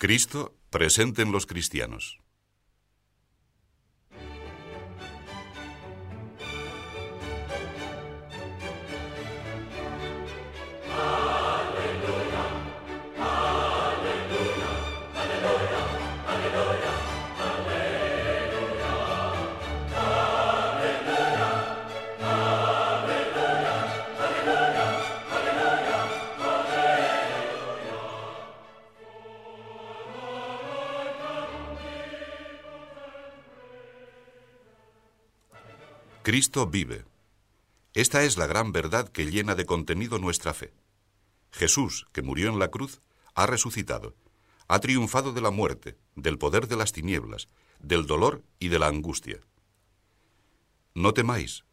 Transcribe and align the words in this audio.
Cristo 0.00 0.56
presente 0.70 1.20
en 1.20 1.30
los 1.30 1.44
cristianos. 1.44 2.20
Cristo 36.30 36.68
vive. 36.68 37.04
Esta 37.92 38.22
es 38.22 38.38
la 38.38 38.46
gran 38.46 38.70
verdad 38.70 39.08
que 39.08 39.28
llena 39.28 39.56
de 39.56 39.66
contenido 39.66 40.20
nuestra 40.20 40.54
fe. 40.54 40.72
Jesús, 41.50 42.06
que 42.12 42.22
murió 42.22 42.50
en 42.50 42.60
la 42.60 42.68
cruz, 42.68 43.00
ha 43.34 43.46
resucitado, 43.46 44.14
ha 44.68 44.78
triunfado 44.78 45.32
de 45.32 45.40
la 45.40 45.50
muerte, 45.50 45.98
del 46.14 46.38
poder 46.38 46.68
de 46.68 46.76
las 46.76 46.92
tinieblas, 46.92 47.48
del 47.80 48.06
dolor 48.06 48.44
y 48.60 48.68
de 48.68 48.78
la 48.78 48.86
angustia. 48.86 49.40
No 50.94 51.14
temáis. 51.14 51.64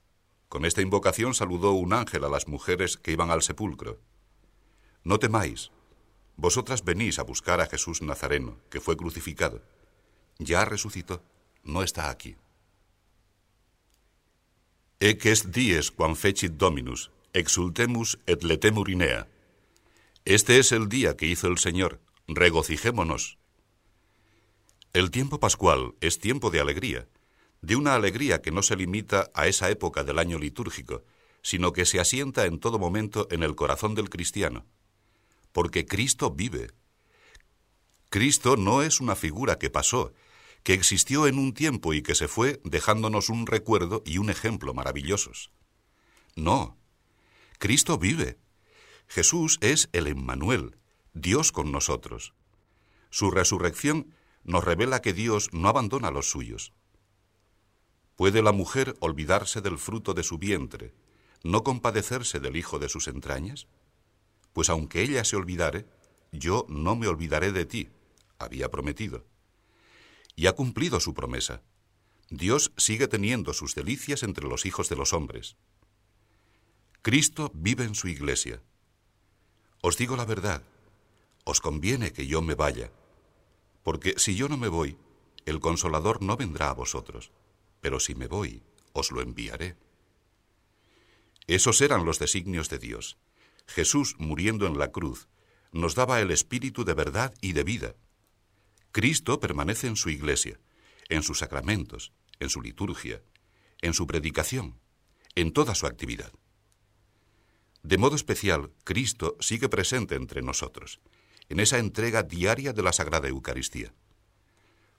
Con 0.50 0.66
esta 0.66 0.82
invocación 0.82 1.36
saludó 1.36 1.74
un 1.74 1.94
ángel 1.94 2.24
a 2.24 2.30
las 2.30 2.48
mujeres 2.48 2.98
que 2.98 3.12
iban 3.12 3.30
al 3.30 3.44
sepulcro. 3.44 4.00
No 5.04 5.20
temáis. 5.20 5.70
Vosotras 6.36 6.84
venís 6.84 7.20
a 7.20 7.24
buscar 7.24 7.62
a 7.62 7.68
Jesús 7.68 8.02
Nazareno, 8.02 8.58
que 8.72 8.82
fue 8.82 8.98
crucificado. 8.98 9.62
Ya 10.40 10.66
resucitó, 10.66 11.22
no 11.64 11.84
está 11.84 12.10
aquí. 12.10 12.38
Eques 15.00 15.52
dies 15.54 15.92
quam 15.92 16.16
fecit 16.16 16.56
Dominus, 16.58 17.12
exultemus 17.32 18.18
et 18.26 18.42
letemur 18.42 18.90
inea. 18.90 19.28
Este 20.26 20.58
es 20.58 20.72
el 20.72 20.90
día 20.90 21.16
que 21.16 21.28
hizo 21.28 21.46
el 21.48 21.60
Señor, 21.60 22.02
regocijémonos. 22.28 23.38
El 24.94 25.12
tiempo 25.12 25.40
pascual 25.40 25.94
es 26.02 26.18
tiempo 26.18 26.50
de 26.50 26.62
alegría, 26.62 27.08
de 27.62 27.76
una 27.76 27.94
alegría 27.94 28.42
que 28.42 28.50
no 28.50 28.64
se 28.64 28.76
limita 28.76 29.30
a 29.36 29.46
esa 29.46 29.70
época 29.70 30.04
del 30.04 30.18
año 30.18 30.40
litúrgico, 30.40 31.04
sino 31.44 31.74
que 31.74 31.86
se 31.86 32.00
asienta 32.00 32.48
en 32.48 32.60
todo 32.60 32.80
momento 32.80 33.28
en 33.30 33.44
el 33.44 33.56
corazón 33.56 33.94
del 33.94 34.10
cristiano, 34.10 34.66
porque 35.52 35.86
Cristo 35.86 36.32
vive. 36.32 36.72
Cristo 38.10 38.58
no 38.58 38.82
es 38.82 39.00
una 39.00 39.16
figura 39.16 39.60
que 39.60 39.70
pasó, 39.70 40.16
que 40.68 40.74
existió 40.74 41.28
en 41.28 41.40
un 41.40 41.54
tiempo 41.54 41.94
y 41.94 42.02
que 42.02 42.14
se 42.14 42.28
fue 42.28 42.60
dejándonos 42.66 43.30
un 43.30 43.48
recuerdo 43.48 44.04
y 44.06 44.18
un 44.18 44.30
ejemplo 44.30 44.74
maravillosos. 44.74 45.50
No, 46.36 46.78
Cristo 47.58 47.98
vive. 47.98 48.38
Jesús 49.08 49.60
es 49.62 49.88
el 49.94 50.08
Emmanuel, 50.08 50.76
Dios 51.14 51.54
con 51.54 51.72
nosotros. 51.72 52.34
Su 53.12 53.32
resurrección 53.32 54.14
nos 54.44 54.66
revela 54.66 55.02
que 55.02 55.14
Dios 55.14 55.54
no 55.54 55.70
abandona 55.70 56.10
a 56.10 56.12
los 56.12 56.30
suyos. 56.30 56.74
¿Puede 58.18 58.42
la 58.42 58.52
mujer 58.52 58.98
olvidarse 59.00 59.62
del 59.62 59.78
fruto 59.78 60.14
de 60.14 60.24
su 60.24 60.38
vientre, 60.38 60.94
no 61.46 61.64
compadecerse 61.64 62.42
del 62.42 62.58
hijo 62.58 62.78
de 62.78 62.90
sus 62.90 63.08
entrañas? 63.08 63.68
Pues 64.52 64.70
aunque 64.70 65.02
ella 65.02 65.24
se 65.24 65.38
olvidare, 65.38 65.88
yo 66.34 66.66
no 66.68 66.98
me 66.98 67.08
olvidaré 67.08 67.54
de 67.54 67.66
ti, 67.66 67.88
había 68.38 68.70
prometido 68.70 69.24
y 70.38 70.46
ha 70.46 70.54
cumplido 70.54 71.02
su 71.02 71.14
promesa. 71.14 71.64
Dios 72.30 72.72
sigue 72.78 73.08
teniendo 73.08 73.54
sus 73.54 73.74
delicias 73.74 74.24
entre 74.24 74.48
los 74.48 74.66
hijos 74.66 74.88
de 74.88 74.96
los 74.96 75.12
hombres. 75.12 75.58
Cristo 77.02 77.52
vive 77.56 77.84
en 77.84 77.96
su 77.96 78.08
iglesia. 78.08 78.62
Os 79.82 79.98
digo 79.98 80.16
la 80.16 80.26
verdad, 80.26 80.62
os 81.44 81.60
conviene 81.60 82.14
que 82.14 82.28
yo 82.28 82.42
me 82.42 82.54
vaya, 82.54 82.92
porque 83.84 84.14
si 84.18 84.36
yo 84.36 84.48
no 84.48 84.58
me 84.58 84.68
voy, 84.68 84.98
el 85.46 85.60
consolador 85.60 86.22
no 86.22 86.38
vendrá 86.38 86.70
a 86.70 86.74
vosotros, 86.74 87.32
pero 87.82 88.00
si 88.00 88.14
me 88.14 88.28
voy, 88.28 88.62
os 88.94 89.12
lo 89.12 89.22
enviaré. 89.22 89.76
Esos 91.48 91.82
eran 91.82 92.06
los 92.06 92.20
designios 92.20 92.70
de 92.70 92.78
Dios. 92.78 93.18
Jesús, 93.66 94.16
muriendo 94.20 94.68
en 94.68 94.78
la 94.78 94.92
cruz, 94.92 95.30
nos 95.72 95.96
daba 95.96 96.22
el 96.22 96.30
espíritu 96.30 96.84
de 96.84 96.94
verdad 96.94 97.34
y 97.42 97.54
de 97.54 97.64
vida, 97.64 97.96
Cristo 98.92 99.40
permanece 99.40 99.88
en 99.88 99.96
su 99.96 100.10
iglesia, 100.10 100.60
en 101.10 101.24
sus 101.24 101.40
sacramentos, 101.40 102.14
en 102.40 102.50
su 102.50 102.62
liturgia, 102.62 103.22
en 103.82 103.94
su 103.94 104.08
predicación, 104.08 104.80
en 105.36 105.52
toda 105.52 105.76
su 105.76 105.86
actividad. 105.86 106.32
De 107.84 107.98
modo 107.98 108.16
especial, 108.16 108.72
Cristo 108.84 109.38
sigue 109.40 109.70
presente 109.70 110.16
entre 110.16 110.42
nosotros, 110.42 111.00
en 111.50 111.60
esa 111.60 111.78
entrega 111.78 112.24
diaria 112.24 112.74
de 112.74 112.82
la 112.84 112.92
Sagrada 112.92 113.28
Eucaristía. 113.28 113.94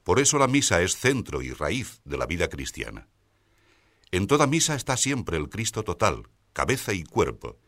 Por 0.04 0.20
eso 0.20 0.38
la 0.38 0.48
misa 0.48 0.80
es 0.80 0.96
centro 0.96 1.42
y 1.42 1.52
raíz 1.52 2.00
de 2.04 2.16
la 2.16 2.26
vida 2.26 2.48
cristiana. 2.48 3.08
En 4.10 4.26
toda 4.26 4.46
misa 4.46 4.74
está 4.74 4.96
siempre 4.96 5.36
el 5.36 5.50
Cristo 5.50 5.84
total, 5.84 6.28
cabeza 6.54 6.94
y 6.94 7.04
cuerpo, 7.04 7.58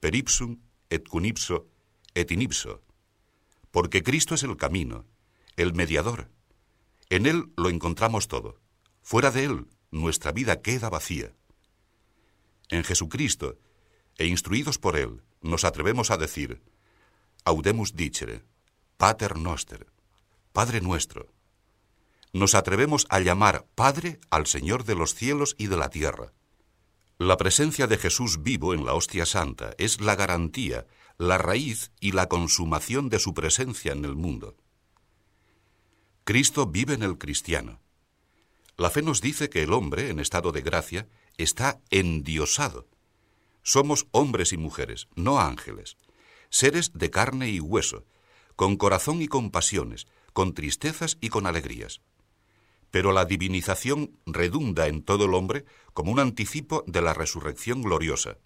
per 0.00 0.14
ipsum 0.14 0.58
et 0.90 1.06
cunipso 1.06 1.68
et 2.14 2.30
inipso, 2.30 2.82
porque 3.70 4.02
Cristo 4.02 4.34
es 4.34 4.42
el 4.42 4.56
camino, 4.56 5.04
el 5.58 5.74
mediador. 5.74 6.30
En 7.10 7.26
Él 7.26 7.52
lo 7.56 7.68
encontramos 7.68 8.28
todo. 8.28 8.60
Fuera 9.02 9.30
de 9.30 9.44
Él, 9.44 9.66
nuestra 9.90 10.32
vida 10.32 10.62
queda 10.62 10.88
vacía. 10.88 11.34
En 12.70 12.84
Jesucristo, 12.84 13.58
e 14.16 14.26
instruidos 14.26 14.78
por 14.78 14.96
Él, 14.96 15.22
nos 15.40 15.64
atrevemos 15.64 16.10
a 16.10 16.16
decir, 16.16 16.62
Audemus 17.44 17.94
dicere, 17.94 18.44
Pater 18.96 19.36
noster, 19.36 19.86
Padre 20.52 20.80
nuestro. 20.80 21.32
Nos 22.32 22.54
atrevemos 22.54 23.06
a 23.08 23.20
llamar 23.20 23.66
Padre 23.74 24.20
al 24.30 24.46
Señor 24.46 24.84
de 24.84 24.94
los 24.94 25.14
cielos 25.14 25.56
y 25.58 25.66
de 25.66 25.76
la 25.76 25.88
tierra. 25.88 26.32
La 27.16 27.36
presencia 27.36 27.88
de 27.88 27.98
Jesús 27.98 28.42
vivo 28.42 28.74
en 28.74 28.84
la 28.84 28.94
hostia 28.94 29.26
santa 29.26 29.74
es 29.78 30.00
la 30.00 30.14
garantía, 30.14 30.86
la 31.16 31.36
raíz 31.38 31.90
y 31.98 32.12
la 32.12 32.28
consumación 32.28 33.08
de 33.08 33.18
su 33.18 33.34
presencia 33.34 33.92
en 33.92 34.04
el 34.04 34.14
mundo. 34.14 34.56
Cristo 36.28 36.66
vive 36.66 36.92
en 36.92 37.02
el 37.02 37.16
cristiano. 37.16 37.80
La 38.76 38.90
fe 38.90 39.00
nos 39.00 39.22
dice 39.22 39.48
que 39.48 39.62
el 39.62 39.72
hombre, 39.72 40.10
en 40.10 40.20
estado 40.20 40.52
de 40.52 40.60
gracia, 40.60 41.08
está 41.38 41.80
endiosado. 41.88 42.86
Somos 43.62 44.06
hombres 44.10 44.52
y 44.52 44.58
mujeres, 44.58 45.08
no 45.14 45.40
ángeles, 45.40 45.96
seres 46.50 46.92
de 46.92 47.08
carne 47.08 47.48
y 47.48 47.60
hueso, 47.60 48.04
con 48.56 48.76
corazón 48.76 49.22
y 49.22 49.26
con 49.26 49.50
pasiones, 49.50 50.06
con 50.34 50.52
tristezas 50.52 51.16
y 51.22 51.30
con 51.30 51.46
alegrías. 51.46 52.02
Pero 52.90 53.12
la 53.12 53.24
divinización 53.24 54.18
redunda 54.26 54.86
en 54.86 55.04
todo 55.04 55.24
el 55.24 55.32
hombre 55.32 55.64
como 55.94 56.12
un 56.12 56.20
anticipo 56.20 56.84
de 56.86 57.00
la 57.00 57.14
resurrección 57.14 57.80
gloriosa. 57.80 58.36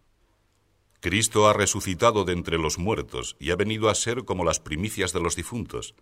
Cristo 1.00 1.48
ha 1.48 1.52
resucitado 1.52 2.24
de 2.24 2.34
entre 2.34 2.58
los 2.58 2.78
muertos 2.78 3.34
y 3.40 3.50
ha 3.50 3.56
venido 3.56 3.88
a 3.88 3.96
ser 3.96 4.24
como 4.24 4.44
las 4.44 4.60
primicias 4.60 5.12
de 5.12 5.18
los 5.18 5.34
difuntos, 5.34 5.96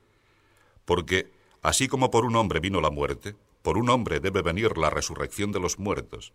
porque 0.84 1.39
Así 1.62 1.88
como 1.88 2.10
por 2.10 2.24
un 2.24 2.36
hombre 2.36 2.60
vino 2.60 2.80
la 2.80 2.90
muerte, 2.90 3.36
por 3.62 3.76
un 3.76 3.90
hombre 3.90 4.20
debe 4.20 4.42
venir 4.42 4.78
la 4.78 4.90
resurrección 4.90 5.52
de 5.52 5.60
los 5.60 5.78
muertos, 5.78 6.32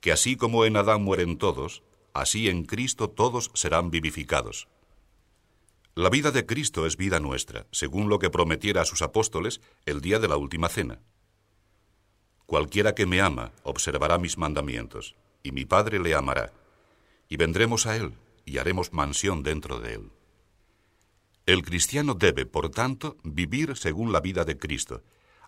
que 0.00 0.12
así 0.12 0.36
como 0.36 0.64
en 0.64 0.76
Adán 0.76 1.02
mueren 1.02 1.38
todos, 1.38 1.82
así 2.12 2.48
en 2.48 2.64
Cristo 2.64 3.10
todos 3.10 3.50
serán 3.54 3.90
vivificados. 3.90 4.68
La 5.94 6.10
vida 6.10 6.30
de 6.30 6.44
Cristo 6.44 6.86
es 6.86 6.96
vida 6.96 7.20
nuestra, 7.20 7.66
según 7.70 8.08
lo 8.08 8.18
que 8.18 8.30
prometiera 8.30 8.82
a 8.82 8.84
sus 8.84 9.02
apóstoles 9.02 9.60
el 9.86 10.00
día 10.00 10.18
de 10.18 10.28
la 10.28 10.36
última 10.36 10.68
cena. 10.68 11.00
Cualquiera 12.46 12.94
que 12.94 13.06
me 13.06 13.20
ama 13.20 13.52
observará 13.62 14.18
mis 14.18 14.36
mandamientos, 14.36 15.14
y 15.42 15.52
mi 15.52 15.64
Padre 15.64 16.00
le 16.00 16.14
amará, 16.14 16.52
y 17.28 17.36
vendremos 17.36 17.86
a 17.86 17.96
él, 17.96 18.12
y 18.44 18.58
haremos 18.58 18.92
mansión 18.92 19.42
dentro 19.42 19.78
de 19.78 19.94
él. 19.94 20.10
El 21.46 21.62
cristiano 21.62 22.14
debe, 22.14 22.46
por 22.46 22.70
tanto, 22.70 23.18
vivir 23.22 23.76
según 23.76 24.12
la 24.12 24.20
vida 24.20 24.44
de 24.44 24.56
Cristo, 24.56 25.02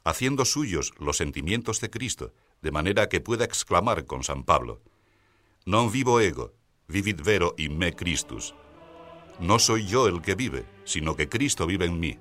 haciendo 0.04 0.44
suyos 0.44 0.92
los 0.98 1.16
sentimientos 1.16 1.80
de 1.80 1.88
Cristo, 1.88 2.34
de 2.60 2.70
manera 2.70 3.08
que 3.08 3.20
pueda 3.20 3.44
exclamar 3.44 4.04
con 4.04 4.22
San 4.22 4.44
Pablo, 4.44 4.82
Non 5.66 5.90
vivo 5.90 6.22
ego, 6.22 6.54
vivit 6.86 7.18
vero 7.26 7.58
in 7.58 7.74
me 7.74 7.90
Christus. 7.90 8.54
No 9.42 9.58
soy 9.58 9.82
yo 9.90 10.06
el 10.06 10.22
que 10.22 10.38
vive, 10.38 10.62
sino 10.84 11.16
que 11.16 11.28
Cristo 11.28 11.66
vive 11.66 11.86
en 11.86 11.98
mí. 11.98 12.14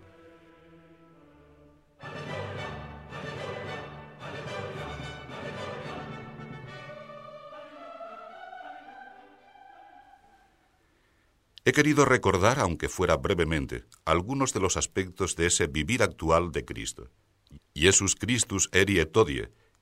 Querido 11.73 12.05
recordar, 12.05 12.59
aunque 12.59 12.89
fuera 12.89 13.17
brevemente, 13.17 13.85
algunos 14.05 14.53
de 14.53 14.59
los 14.59 14.77
aspectos 14.77 15.35
de 15.35 15.47
ese 15.47 15.67
vivir 15.67 16.03
actual 16.03 16.51
de 16.51 16.63
Cristo. 16.63 17.09
Jesus 17.73 18.15
Christus 18.15 18.69
eri 18.71 18.99
et 18.99 19.11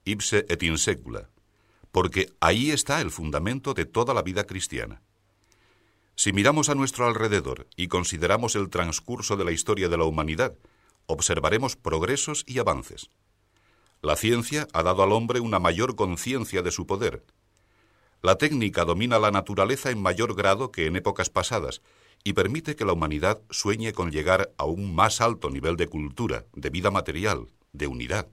ipse 0.06 0.46
et 0.48 0.64
in 0.64 0.78
secula, 0.78 1.30
porque 1.92 2.32
ahí 2.40 2.72
está 2.72 3.02
el 3.02 3.12
fundamento 3.12 3.74
de 3.74 3.86
toda 3.86 4.14
la 4.14 4.22
vida 4.22 4.46
cristiana. 4.46 5.02
Si 6.16 6.32
miramos 6.32 6.70
a 6.70 6.76
nuestro 6.76 7.06
alrededor 7.06 7.68
y 7.76 7.88
consideramos 7.88 8.56
el 8.56 8.70
transcurso 8.70 9.36
de 9.36 9.46
la 9.46 9.52
historia 9.52 9.90
de 9.90 9.98
la 9.98 10.06
humanidad, 10.06 10.56
observaremos 11.06 11.76
progresos 11.76 12.44
y 12.48 12.60
avances. 12.60 13.10
La 14.02 14.16
ciencia 14.16 14.68
ha 14.74 14.84
dado 14.84 15.04
al 15.04 15.12
hombre 15.12 15.40
una 15.40 15.60
mayor 15.60 15.96
conciencia 15.96 16.62
de 16.62 16.72
su 16.72 16.86
poder. 16.86 17.24
La 18.24 18.38
técnica 18.38 18.86
domina 18.86 19.20
la 19.20 19.32
naturaleza 19.32 19.92
en 19.92 20.02
mayor 20.02 20.34
grado 20.34 20.72
que 20.72 20.86
en 20.86 20.96
épocas 20.96 21.30
pasadas 21.30 21.82
y 22.24 22.32
permite 22.32 22.78
que 22.78 22.86
la 22.86 22.94
humanidad 22.94 23.42
sueñe 23.50 23.92
con 23.92 24.14
llegar 24.14 24.54
a 24.58 24.64
un 24.64 24.96
más 24.96 25.20
alto 25.20 25.50
nivel 25.50 25.76
de 25.76 25.88
cultura, 25.88 26.46
de 26.54 26.70
vida 26.70 26.90
material, 26.90 27.48
de 27.74 27.88
unidad. 27.88 28.30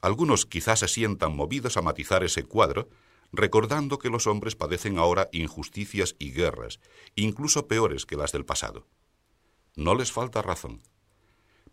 Algunos 0.00 0.46
quizás 0.46 0.78
se 0.78 0.88
sientan 0.88 1.36
movidos 1.36 1.76
a 1.76 1.82
matizar 1.82 2.24
ese 2.24 2.44
cuadro 2.44 2.88
recordando 3.30 3.98
que 3.98 4.08
los 4.08 4.26
hombres 4.26 4.56
padecen 4.56 4.96
ahora 4.96 5.28
injusticias 5.32 6.16
y 6.18 6.32
guerras, 6.32 6.80
incluso 7.14 7.68
peores 7.68 8.06
que 8.06 8.16
las 8.16 8.32
del 8.32 8.46
pasado. 8.46 8.86
No 9.74 9.94
les 9.94 10.12
falta 10.12 10.40
razón. 10.40 10.80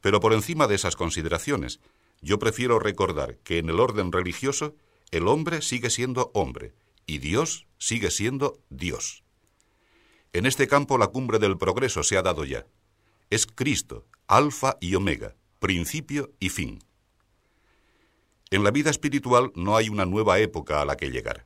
Pero 0.02 0.20
por 0.20 0.34
encima 0.34 0.68
de 0.68 0.76
esas 0.76 0.98
consideraciones, 0.98 1.80
yo 2.22 2.40
prefiero 2.40 2.78
recordar 2.78 3.38
que 3.38 3.60
en 3.60 3.70
el 3.70 3.80
orden 3.80 4.12
religioso 4.12 4.76
el 5.14 5.28
hombre 5.28 5.62
sigue 5.62 5.92
siendo 5.92 6.32
hombre 6.34 6.74
y 7.06 7.20
Dios 7.20 7.68
sigue 7.78 8.10
siendo 8.10 8.60
Dios. 8.72 9.24
En 10.34 10.48
este 10.48 10.68
campo 10.68 10.98
la 10.98 11.10
cumbre 11.10 11.38
del 11.38 11.56
progreso 11.56 12.02
se 12.02 12.18
ha 12.18 12.24
dado 12.24 12.46
ya. 12.46 12.66
Es 13.30 13.46
Cristo, 13.46 14.08
alfa 14.26 14.76
y 14.82 14.96
omega, 14.96 15.36
principio 15.60 16.34
y 16.40 16.50
fin. 16.50 16.80
En 18.50 18.64
la 18.64 18.72
vida 18.72 18.90
espiritual 18.90 19.52
no 19.54 19.78
hay 19.78 19.88
una 19.88 20.08
nueva 20.08 20.40
época 20.40 20.82
a 20.82 20.86
la 20.86 20.98
que 20.98 21.12
llegar. 21.12 21.46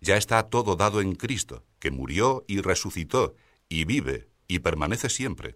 Ya 0.00 0.16
está 0.16 0.42
todo 0.48 0.74
dado 0.74 1.00
en 1.00 1.14
Cristo, 1.14 1.64
que 1.78 1.92
murió 1.92 2.44
y 2.48 2.62
resucitó, 2.62 3.36
y 3.68 3.84
vive 3.84 4.28
y 4.48 4.58
permanece 4.58 5.08
siempre. 5.08 5.54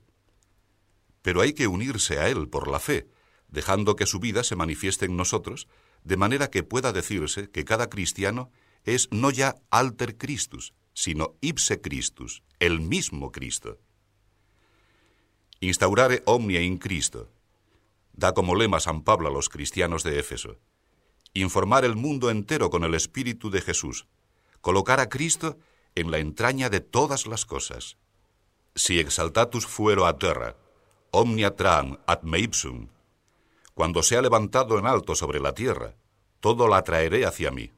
Pero 1.22 1.40
hay 1.40 1.54
que 1.54 1.66
unirse 1.66 2.20
a 2.20 2.28
Él 2.28 2.48
por 2.48 2.68
la 2.68 2.78
fe, 2.78 3.08
dejando 3.48 3.96
que 3.96 4.06
su 4.06 4.20
vida 4.20 4.44
se 4.44 4.54
manifieste 4.54 5.06
en 5.06 5.16
nosotros, 5.16 5.66
de 6.06 6.16
manera 6.16 6.50
que 6.50 6.62
pueda 6.62 6.92
decirse 6.92 7.50
que 7.50 7.64
cada 7.64 7.90
cristiano 7.90 8.50
es 8.84 9.08
no 9.10 9.32
ya 9.32 9.56
alter 9.70 10.16
Christus, 10.16 10.72
sino 10.94 11.34
ipse 11.40 11.80
Christus, 11.80 12.44
el 12.60 12.80
mismo 12.80 13.32
Cristo. 13.32 13.80
Instaurare 15.58 16.22
omnia 16.24 16.60
in 16.62 16.78
Cristo, 16.78 17.28
da 18.12 18.32
como 18.34 18.54
lema 18.54 18.78
San 18.78 19.02
Pablo 19.02 19.28
a 19.28 19.32
los 19.32 19.48
cristianos 19.48 20.04
de 20.04 20.20
Éfeso. 20.20 20.60
Informar 21.34 21.84
el 21.84 21.96
mundo 21.96 22.30
entero 22.30 22.70
con 22.70 22.84
el 22.84 22.94
Espíritu 22.94 23.50
de 23.50 23.60
Jesús. 23.60 24.06
Colocar 24.60 25.00
a 25.00 25.08
Cristo 25.08 25.58
en 25.96 26.12
la 26.12 26.18
entraña 26.18 26.70
de 26.70 26.80
todas 26.80 27.26
las 27.26 27.44
cosas. 27.44 27.96
Si 28.76 29.00
exaltatus 29.00 29.66
fuero 29.66 30.06
a 30.06 30.18
terra, 30.18 30.56
omnia 31.10 31.56
tram 31.56 31.98
ad 32.06 32.22
me 32.22 32.38
ipsum. 32.38 32.88
Cuando 33.76 34.02
sea 34.02 34.22
levantado 34.22 34.78
en 34.78 34.86
alto 34.86 35.14
sobre 35.14 35.38
la 35.38 35.52
tierra, 35.52 35.96
todo 36.40 36.66
la 36.66 36.82
traeré 36.82 37.26
hacia 37.26 37.50
mí. 37.50 37.72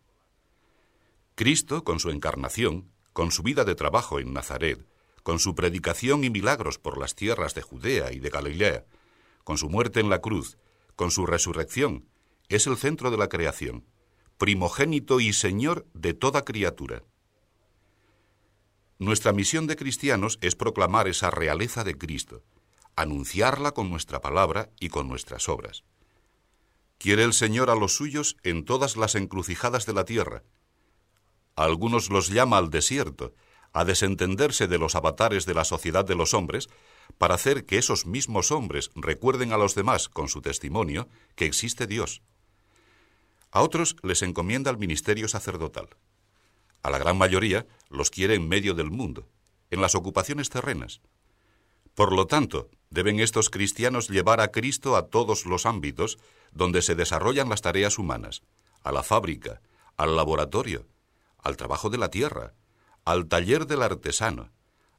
Cristo, 1.35 1.83
con 1.83 1.99
su 1.99 2.11
encarnación, 2.11 2.93
con 3.12 3.33
su 3.33 3.43
vida 3.43 3.65
de 3.65 3.75
trabajo 3.75 4.21
en 4.21 4.33
Nazaret, 4.33 4.87
con 5.25 5.41
su 5.41 5.56
predicación 5.56 6.23
y 6.23 6.31
milagros 6.31 6.79
por 6.79 6.99
las 6.99 7.17
tierras 7.17 7.56
de 7.56 7.62
Judea 7.62 8.12
y 8.12 8.21
de 8.21 8.31
Galilea, 8.31 8.87
con 9.43 9.59
su 9.59 9.69
muerte 9.69 9.99
en 9.99 10.09
la 10.09 10.21
cruz, 10.21 10.56
con 10.95 11.11
su 11.11 11.27
resurrección, 11.27 12.09
es 12.49 12.69
el 12.69 12.77
centro 12.77 13.11
de 13.11 13.17
la 13.17 13.29
creación, 13.29 13.85
primogénito 14.37 15.19
y 15.19 15.33
Señor 15.33 15.85
de 15.94 16.15
toda 16.15 16.44
criatura. 16.44 17.03
Nuestra 19.01 19.33
misión 19.33 19.67
de 19.67 19.75
cristianos 19.75 20.39
es 20.43 20.55
proclamar 20.55 21.09
esa 21.09 21.33
realeza 21.33 21.83
de 21.83 21.99
Cristo, 21.99 22.44
anunciarla 23.00 23.73
con 23.73 23.91
nuestra 23.91 24.21
palabra 24.21 24.71
y 24.81 24.89
con 24.89 25.09
nuestras 25.09 25.49
obras. 25.49 25.85
Quiere 26.99 27.23
el 27.23 27.33
Señor 27.33 27.71
a 27.71 27.77
los 27.77 27.95
suyos 27.95 28.37
en 28.43 28.65
todas 28.65 28.97
las 28.97 29.15
encrucijadas 29.15 29.87
de 29.87 29.93
la 29.93 30.05
tierra. 30.05 30.43
A 31.55 31.65
algunos 31.65 32.11
los 32.11 32.29
llama 32.29 32.59
al 32.59 32.71
desierto, 32.71 33.35
a 33.73 33.85
desentenderse 33.85 34.67
de 34.67 34.79
los 34.79 34.97
avatares 34.97 35.47
de 35.47 35.55
la 35.55 35.65
sociedad 35.65 36.05
de 36.05 36.17
los 36.17 36.35
hombres 36.35 36.69
para 37.19 37.37
hacer 37.37 37.67
que 37.67 37.79
esos 37.79 38.05
mismos 38.05 38.50
hombres 38.50 38.91
recuerden 38.97 39.53
a 39.53 39.59
los 39.59 39.77
demás 39.77 40.09
con 40.09 40.29
su 40.29 40.41
testimonio 40.41 41.09
que 41.37 41.47
existe 41.47 41.87
Dios. 41.87 42.23
A 43.53 43.62
otros 43.62 43.94
les 44.03 44.23
encomienda 44.23 44.73
el 44.73 44.79
ministerio 44.79 45.29
sacerdotal. 45.29 45.89
A 46.83 46.91
la 46.91 46.99
gran 46.99 47.17
mayoría 47.17 47.67
los 47.91 48.11
quiere 48.11 48.35
en 48.35 48.49
medio 48.49 48.75
del 48.75 48.91
mundo, 48.91 49.29
en 49.71 49.81
las 49.81 49.94
ocupaciones 49.94 50.51
terrenas. 50.51 51.01
Por 51.94 52.12
lo 52.12 52.27
tanto, 52.27 52.71
deben 52.90 53.20
estos 53.20 53.50
cristianos 53.50 54.08
llevar 54.08 54.40
a 54.40 54.49
Cristo 54.49 54.96
a 54.96 55.08
todos 55.08 55.46
los 55.46 55.67
ámbitos 55.67 56.19
donde 56.52 56.82
se 56.82 56.94
desarrollan 56.94 57.49
las 57.49 57.62
tareas 57.62 57.99
humanas, 57.99 58.43
a 58.82 58.93
la 58.93 59.02
fábrica, 59.02 59.61
al 59.96 60.17
laboratorio, 60.17 60.87
al 61.38 61.56
trabajo 61.56 61.90
de 61.90 61.99
la 61.99 62.11
tierra, 62.11 62.55
al 63.05 63.26
taller 63.26 63.67
del 63.67 63.82
artesano, 63.82 64.50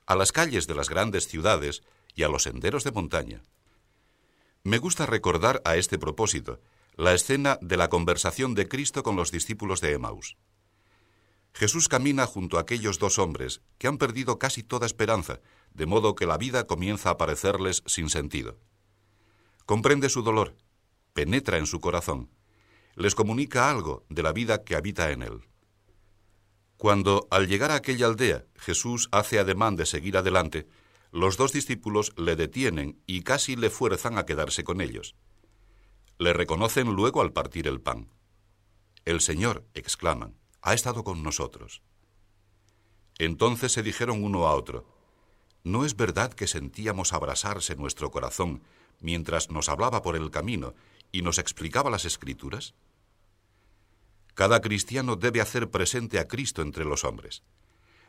a 0.05 0.15
las 0.15 0.31
calles 0.31 0.67
de 0.67 0.75
las 0.75 0.89
grandes 0.89 1.27
ciudades 1.27 1.83
y 2.15 2.23
a 2.23 2.29
los 2.29 2.43
senderos 2.43 2.83
de 2.83 2.91
montaña. 2.91 3.43
Me 4.63 4.77
gusta 4.77 5.05
recordar 5.05 5.61
a 5.65 5.77
este 5.77 5.97
propósito 5.97 6.59
la 6.95 7.13
escena 7.13 7.57
de 7.61 7.77
la 7.77 7.89
conversación 7.89 8.55
de 8.55 8.67
Cristo 8.67 9.03
con 9.03 9.15
los 9.15 9.31
discípulos 9.31 9.79
de 9.79 9.93
Emaús. 9.93 10.35
Jesús 11.53 11.87
camina 11.87 12.25
junto 12.25 12.57
a 12.57 12.61
aquellos 12.61 12.99
dos 12.99 13.19
hombres 13.19 13.61
que 13.77 13.87
han 13.87 13.97
perdido 13.97 14.37
casi 14.37 14.63
toda 14.63 14.85
esperanza, 14.85 15.39
de 15.73 15.85
modo 15.85 16.15
que 16.15 16.25
la 16.25 16.37
vida 16.37 16.67
comienza 16.67 17.09
a 17.09 17.17
parecerles 17.17 17.83
sin 17.85 18.09
sentido. 18.09 18.59
Comprende 19.65 20.09
su 20.09 20.23
dolor, 20.23 20.55
penetra 21.13 21.57
en 21.57 21.65
su 21.65 21.79
corazón, 21.79 22.29
les 22.95 23.15
comunica 23.15 23.69
algo 23.69 24.05
de 24.09 24.23
la 24.23 24.33
vida 24.33 24.63
que 24.63 24.75
habita 24.75 25.11
en 25.11 25.23
él. 25.23 25.41
Cuando, 26.77 27.27
al 27.29 27.47
llegar 27.47 27.71
a 27.71 27.75
aquella 27.75 28.07
aldea, 28.07 28.45
Jesús 28.55 29.09
hace 29.11 29.39
ademán 29.39 29.75
de 29.75 29.85
seguir 29.85 30.17
adelante, 30.17 30.67
los 31.11 31.37
dos 31.37 31.51
discípulos 31.51 32.13
le 32.17 32.35
detienen 32.35 33.01
y 33.05 33.23
casi 33.23 33.55
le 33.55 33.69
fuerzan 33.69 34.17
a 34.17 34.25
quedarse 34.25 34.63
con 34.63 34.79
ellos. 34.79 35.15
Le 36.17 36.33
reconocen 36.33 36.87
luego 36.93 37.21
al 37.21 37.33
partir 37.33 37.67
el 37.67 37.81
pan. 37.81 38.09
El 39.05 39.21
Señor, 39.21 39.65
exclaman, 39.73 40.37
ha 40.61 40.73
estado 40.73 41.03
con 41.03 41.23
nosotros. 41.23 41.81
Entonces 43.17 43.71
se 43.71 43.83
dijeron 43.83 44.23
uno 44.23 44.47
a 44.47 44.55
otro, 44.55 44.85
¿no 45.71 45.85
es 45.85 45.95
verdad 45.95 46.33
que 46.33 46.47
sentíamos 46.47 47.13
abrasarse 47.13 47.75
nuestro 47.75 48.11
corazón 48.11 48.61
mientras 48.99 49.49
nos 49.49 49.69
hablaba 49.69 50.01
por 50.01 50.15
el 50.15 50.31
camino 50.31 50.73
y 51.11 51.21
nos 51.21 51.37
explicaba 51.37 51.89
las 51.89 52.05
escrituras? 52.05 52.73
Cada 54.33 54.61
cristiano 54.61 55.15
debe 55.15 55.41
hacer 55.41 55.69
presente 55.69 56.19
a 56.19 56.27
Cristo 56.27 56.61
entre 56.61 56.85
los 56.85 57.03
hombres. 57.03 57.43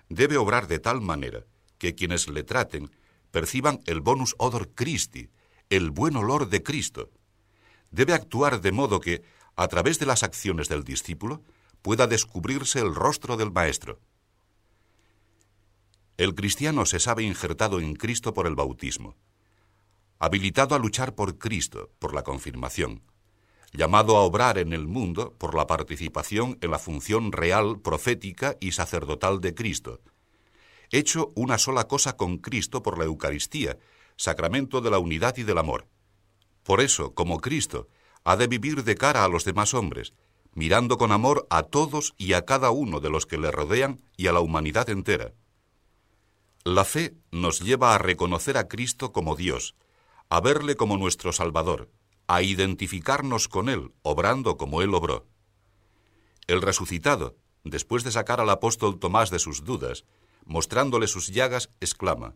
Debe 0.08 0.36
obrar 0.36 0.68
de 0.68 0.78
tal 0.78 1.00
manera 1.00 1.44
que 1.78 1.94
quienes 1.94 2.28
le 2.28 2.44
traten 2.44 2.90
perciban 3.30 3.80
el 3.86 4.00
bonus 4.00 4.34
odor 4.38 4.70
Christi, 4.74 5.30
el 5.68 5.90
buen 5.90 6.16
olor 6.16 6.48
de 6.48 6.62
Cristo. 6.62 7.10
Debe 7.90 8.14
actuar 8.14 8.60
de 8.60 8.72
modo 8.72 9.00
que, 9.00 9.22
a 9.56 9.68
través 9.68 9.98
de 9.98 10.06
las 10.06 10.22
acciones 10.22 10.68
del 10.68 10.84
discípulo, 10.84 11.42
pueda 11.82 12.06
descubrirse 12.06 12.80
el 12.80 12.94
rostro 12.94 13.36
del 13.36 13.50
Maestro. 13.50 14.00
El 16.20 16.34
cristiano 16.34 16.84
se 16.84 17.00
sabe 17.00 17.22
injertado 17.22 17.80
en 17.80 17.94
Cristo 17.94 18.34
por 18.34 18.46
el 18.46 18.54
bautismo, 18.54 19.16
habilitado 20.18 20.74
a 20.74 20.78
luchar 20.78 21.14
por 21.14 21.38
Cristo, 21.38 21.92
por 21.98 22.14
la 22.14 22.22
confirmación, 22.22 23.00
llamado 23.72 24.18
a 24.18 24.20
obrar 24.20 24.58
en 24.58 24.74
el 24.74 24.86
mundo 24.86 25.34
por 25.38 25.54
la 25.54 25.66
participación 25.66 26.58
en 26.60 26.72
la 26.72 26.78
función 26.78 27.32
real, 27.32 27.80
profética 27.80 28.58
y 28.60 28.72
sacerdotal 28.72 29.40
de 29.40 29.54
Cristo, 29.54 30.02
hecho 30.90 31.32
una 31.36 31.56
sola 31.56 31.88
cosa 31.88 32.18
con 32.18 32.36
Cristo 32.36 32.82
por 32.82 32.98
la 32.98 33.06
Eucaristía, 33.06 33.78
sacramento 34.16 34.82
de 34.82 34.90
la 34.90 34.98
unidad 34.98 35.38
y 35.38 35.44
del 35.44 35.56
amor. 35.56 35.86
Por 36.64 36.82
eso, 36.82 37.14
como 37.14 37.40
Cristo, 37.40 37.88
ha 38.24 38.36
de 38.36 38.46
vivir 38.46 38.84
de 38.84 38.94
cara 38.94 39.24
a 39.24 39.28
los 39.28 39.46
demás 39.46 39.72
hombres, 39.72 40.12
mirando 40.52 40.98
con 40.98 41.12
amor 41.12 41.46
a 41.48 41.62
todos 41.62 42.12
y 42.18 42.34
a 42.34 42.44
cada 42.44 42.72
uno 42.72 43.00
de 43.00 43.08
los 43.08 43.24
que 43.24 43.38
le 43.38 43.50
rodean 43.50 44.02
y 44.18 44.26
a 44.26 44.34
la 44.34 44.40
humanidad 44.40 44.90
entera. 44.90 45.32
La 46.64 46.84
fe 46.84 47.16
nos 47.30 47.60
lleva 47.60 47.94
a 47.94 47.98
reconocer 47.98 48.58
a 48.58 48.68
Cristo 48.68 49.12
como 49.12 49.34
Dios, 49.34 49.74
a 50.28 50.40
verle 50.40 50.76
como 50.76 50.98
nuestro 50.98 51.32
Salvador, 51.32 51.90
a 52.26 52.42
identificarnos 52.42 53.48
con 53.48 53.68
Él, 53.68 53.92
obrando 54.02 54.56
como 54.58 54.82
Él 54.82 54.94
obró. 54.94 55.26
El 56.46 56.60
resucitado, 56.60 57.36
después 57.64 58.04
de 58.04 58.12
sacar 58.12 58.40
al 58.40 58.50
apóstol 58.50 58.98
Tomás 58.98 59.30
de 59.30 59.38
sus 59.38 59.64
dudas, 59.64 60.04
mostrándole 60.44 61.06
sus 61.06 61.28
llagas, 61.28 61.70
exclama, 61.80 62.34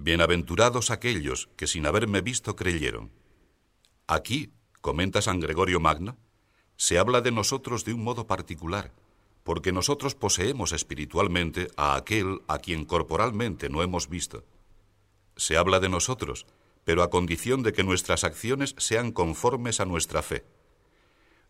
Bienaventurados 0.00 0.92
aquellos 0.92 1.48
que 1.56 1.66
sin 1.66 1.84
haberme 1.84 2.20
visto 2.20 2.54
creyeron. 2.54 3.10
Aquí, 4.06 4.52
comenta 4.80 5.20
San 5.22 5.40
Gregorio 5.40 5.80
Magno, 5.80 6.16
se 6.76 7.00
habla 7.00 7.20
de 7.20 7.32
nosotros 7.32 7.84
de 7.84 7.94
un 7.94 8.04
modo 8.04 8.28
particular, 8.28 8.92
porque 9.48 9.72
nosotros 9.72 10.14
poseemos 10.14 10.72
espiritualmente 10.72 11.70
a 11.78 11.96
aquel 11.96 12.42
a 12.48 12.58
quien 12.58 12.84
corporalmente 12.84 13.70
no 13.70 13.82
hemos 13.82 14.10
visto. 14.10 14.44
Se 15.38 15.56
habla 15.56 15.80
de 15.80 15.88
nosotros, 15.88 16.44
pero 16.84 17.02
a 17.02 17.08
condición 17.08 17.62
de 17.62 17.72
que 17.72 17.82
nuestras 17.82 18.24
acciones 18.24 18.74
sean 18.76 19.10
conformes 19.10 19.80
a 19.80 19.86
nuestra 19.86 20.20
fe. 20.20 20.44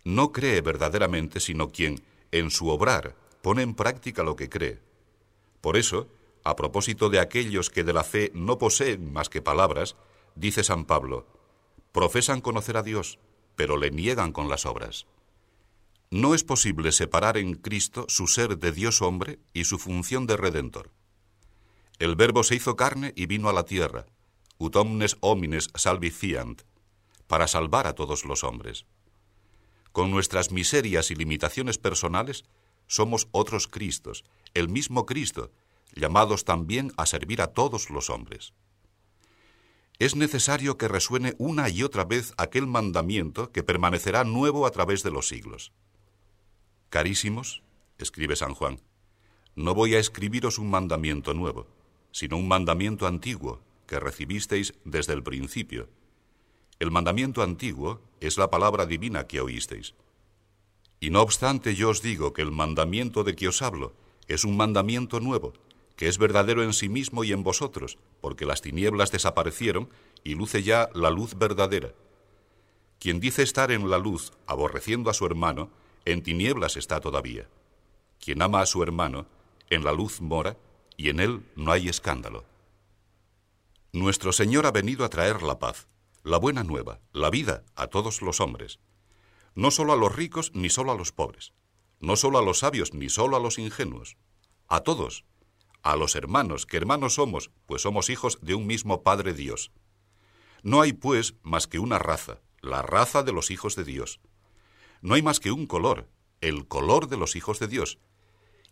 No 0.05 0.31
cree 0.31 0.61
verdaderamente 0.61 1.41
sino 1.41 1.71
quien, 1.71 2.01
en 2.31 2.53
su 2.53 2.69
obrar, 2.69 3.17
pone 3.43 3.63
en 3.63 3.75
práctica 3.75 4.23
lo 4.23 4.37
que 4.37 4.49
cree. 4.49 4.79
Por 5.61 5.77
eso, 5.77 6.07
a 6.45 6.55
propósito 6.55 7.11
de 7.11 7.19
aquellos 7.19 7.69
que 7.69 7.83
de 7.83 7.95
la 7.95 8.05
fe 8.05 8.31
no 8.33 8.59
poseen 8.59 9.13
más 9.13 9.29
que 9.29 9.43
palabras, 9.43 9.97
dice 10.37 10.63
San 10.63 10.85
Pablo, 10.85 11.27
profesan 11.91 12.43
conocer 12.43 12.77
a 12.77 12.85
Dios, 12.85 13.19
pero 13.57 13.77
le 13.77 13.91
niegan 13.91 14.31
con 14.31 14.49
las 14.49 14.67
obras. 14.67 15.09
No 16.11 16.35
es 16.35 16.43
posible 16.43 16.93
separar 16.93 17.37
en 17.37 17.55
Cristo 17.55 18.07
su 18.09 18.29
ser 18.29 18.57
de 18.59 18.73
Dios 18.73 19.03
hombre 19.03 19.41
y 19.53 19.65
su 19.65 19.79
función 19.79 20.27
de 20.27 20.39
redentor. 20.39 20.91
El 21.99 22.17
Verbo 22.17 22.45
se 22.45 22.55
hizo 22.55 22.77
carne 22.77 23.13
y 23.15 23.27
vino 23.27 23.51
a 23.51 23.53
la 23.53 23.65
tierra, 23.65 24.07
ut 24.57 24.75
omnes 24.77 25.19
homines 25.21 25.69
salvifiant, 25.75 26.63
para 27.27 27.47
salvar 27.47 27.87
a 27.87 27.95
todos 27.95 28.25
los 28.25 28.43
hombres. 28.43 28.87
Con 29.93 30.11
nuestras 30.11 30.51
miserias 30.51 31.11
y 31.11 31.15
limitaciones 31.15 31.77
personales, 31.77 32.45
somos 32.87 33.29
otros 33.31 33.69
Cristos, 33.69 34.25
el 34.55 34.71
mismo 34.71 35.05
Cristo, 35.05 35.51
llamados 35.95 36.47
también 36.47 36.91
a 36.97 37.05
servir 37.05 37.43
a 37.43 37.49
todos 37.49 37.91
los 37.91 38.09
hombres. 38.09 38.55
Es 39.99 40.17
necesario 40.17 40.79
que 40.79 40.89
resuene 40.89 41.35
una 41.37 41.69
y 41.69 41.83
otra 41.83 42.05
vez 42.05 42.33
aquel 42.39 42.67
mandamiento 42.67 43.53
que 43.53 43.63
permanecerá 43.63 44.25
nuevo 44.25 44.65
a 44.65 44.71
través 44.71 45.03
de 45.03 45.11
los 45.11 45.29
siglos. 45.29 45.73
Carísimos, 46.91 47.63
escribe 47.99 48.35
San 48.35 48.55
Juan, 48.55 48.81
no 49.55 49.75
voy 49.75 49.95
a 49.95 49.99
escribiros 49.99 50.59
un 50.59 50.71
mandamiento 50.71 51.35
nuevo, 51.35 51.67
sino 52.13 52.39
un 52.39 52.49
mandamiento 52.49 53.07
antiguo 53.07 53.61
que 53.87 54.01
recibisteis 54.01 54.73
desde 54.87 55.13
el 55.13 55.23
principio. 55.23 55.91
El 56.79 56.91
mandamiento 56.91 57.43
antiguo 57.43 58.01
es 58.21 58.39
la 58.39 58.49
palabra 58.49 58.87
divina 58.87 59.27
que 59.27 59.43
oísteis. 59.43 59.95
Y 60.99 61.11
no 61.11 61.21
obstante 61.21 61.75
yo 61.75 61.91
os 61.91 62.01
digo 62.01 62.33
que 62.33 62.41
el 62.41 62.53
mandamiento 62.53 63.23
de 63.23 63.37
que 63.37 63.49
os 63.49 63.61
hablo 63.61 63.93
es 64.27 64.45
un 64.45 64.57
mandamiento 64.57 65.21
nuevo, 65.21 65.53
que 65.95 66.09
es 66.09 66.17
verdadero 66.17 66.63
en 66.63 66.73
sí 66.73 66.89
mismo 66.89 67.23
y 67.23 67.33
en 67.33 67.43
vosotros, 67.43 67.99
porque 68.23 68.47
las 68.47 68.63
tinieblas 68.63 69.13
desaparecieron 69.13 69.91
y 70.25 70.37
luce 70.37 70.63
ya 70.63 70.89
la 70.95 71.11
luz 71.11 71.37
verdadera. 71.37 71.93
Quien 72.99 73.21
dice 73.21 73.43
estar 73.43 73.73
en 73.73 73.91
la 73.91 73.99
luz, 73.99 74.33
aborreciendo 74.47 75.11
a 75.11 75.15
su 75.15 75.27
hermano, 75.27 75.71
en 76.13 76.23
tinieblas 76.23 76.77
está 76.77 77.01
todavía. 77.01 77.49
Quien 78.21 78.43
ama 78.43 78.61
a 78.61 78.67
su 78.67 78.83
hermano, 78.83 79.27
en 79.71 79.85
la 79.85 79.93
luz 79.93 80.21
mora, 80.21 80.57
y 80.97 81.09
en 81.11 81.21
él 81.21 81.45
no 81.57 81.73
hay 81.73 81.89
escándalo. 81.89 82.45
Nuestro 83.93 84.33
Señor 84.33 84.67
ha 84.67 84.73
venido 84.73 85.05
a 85.05 85.09
traer 85.09 85.43
la 85.43 85.59
paz, 85.59 85.89
la 86.25 86.39
buena 86.39 86.65
nueva, 86.65 87.01
la 87.13 87.31
vida 87.31 87.65
a 87.75 87.87
todos 87.87 88.23
los 88.23 88.41
hombres 88.41 88.81
no 89.59 89.73
solo 89.73 89.93
a 89.93 89.97
los 89.97 90.15
ricos 90.15 90.53
ni 90.55 90.71
solo 90.71 90.93
a 90.93 90.95
los 90.95 91.11
pobres, 91.11 91.53
no 91.99 92.15
solo 92.15 92.39
a 92.39 92.43
los 92.43 92.61
sabios 92.61 92.95
ni 92.95 93.09
solo 93.09 93.37
a 93.37 93.41
los 93.41 93.59
ingenuos, 93.59 94.17
a 94.69 94.83
todos, 94.83 95.25
a 95.83 95.97
los 95.97 96.15
hermanos, 96.15 96.65
que 96.65 96.77
hermanos 96.77 97.15
somos, 97.15 97.51
pues 97.67 97.83
somos 97.83 98.09
hijos 98.09 98.39
de 98.41 98.55
un 98.55 98.69
mismo 98.69 99.03
Padre 99.03 99.35
Dios. 99.35 99.73
No 100.63 100.81
hay, 100.81 100.93
pues, 100.93 101.35
más 101.43 101.67
que 101.67 101.81
una 101.81 101.99
raza, 101.99 102.41
la 102.61 102.83
raza 102.83 103.25
de 103.25 103.33
los 103.33 103.51
hijos 103.51 103.75
de 103.75 103.83
Dios. 103.83 104.21
No 105.01 105.15
hay 105.15 105.23
más 105.23 105.41
que 105.41 105.53
un 105.53 105.67
color, 105.67 106.09
el 106.41 106.67
color 106.67 107.09
de 107.09 107.17
los 107.17 107.37
hijos 107.37 107.59
de 107.59 107.69
Dios. 107.69 107.99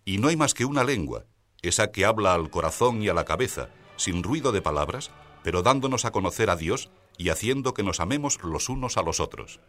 Y 0.05 0.19
no 0.19 0.29
hay 0.29 0.37
más 0.37 0.55
que 0.55 0.65
una 0.65 0.85
lengua, 0.85 1.27
esa 1.63 1.93
que 1.93 2.05
habla 2.05 2.35
al 2.35 2.51
corazón 2.51 3.03
y 3.03 3.09
a 3.09 3.15
la 3.15 3.25
cabeza, 3.25 3.71
sin 3.97 4.23
ruido 4.23 4.53
de 4.53 4.63
palabras, 4.63 5.11
pero 5.43 5.63
dándonos 5.63 6.05
a 6.05 6.13
conocer 6.13 6.51
a 6.51 6.57
Dios 6.57 6.91
y 7.19 7.29
haciendo 7.29 7.75
que 7.75 7.83
nos 7.83 8.01
amemos 8.01 8.43
los 8.43 8.69
unos 8.69 8.97
a 8.97 9.03
los 9.03 9.21
otros. 9.21 9.61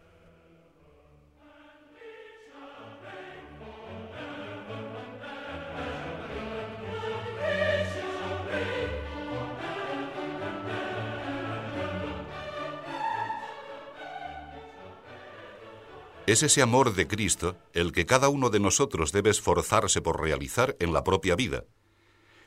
Es 16.28 16.42
ese 16.42 16.60
amor 16.60 16.94
de 16.94 17.08
Cristo 17.08 17.56
el 17.72 17.90
que 17.90 18.04
cada 18.04 18.28
uno 18.28 18.50
de 18.50 18.60
nosotros 18.60 19.12
debe 19.12 19.30
esforzarse 19.30 20.02
por 20.02 20.20
realizar 20.20 20.76
en 20.78 20.92
la 20.92 21.02
propia 21.02 21.36
vida. 21.36 21.64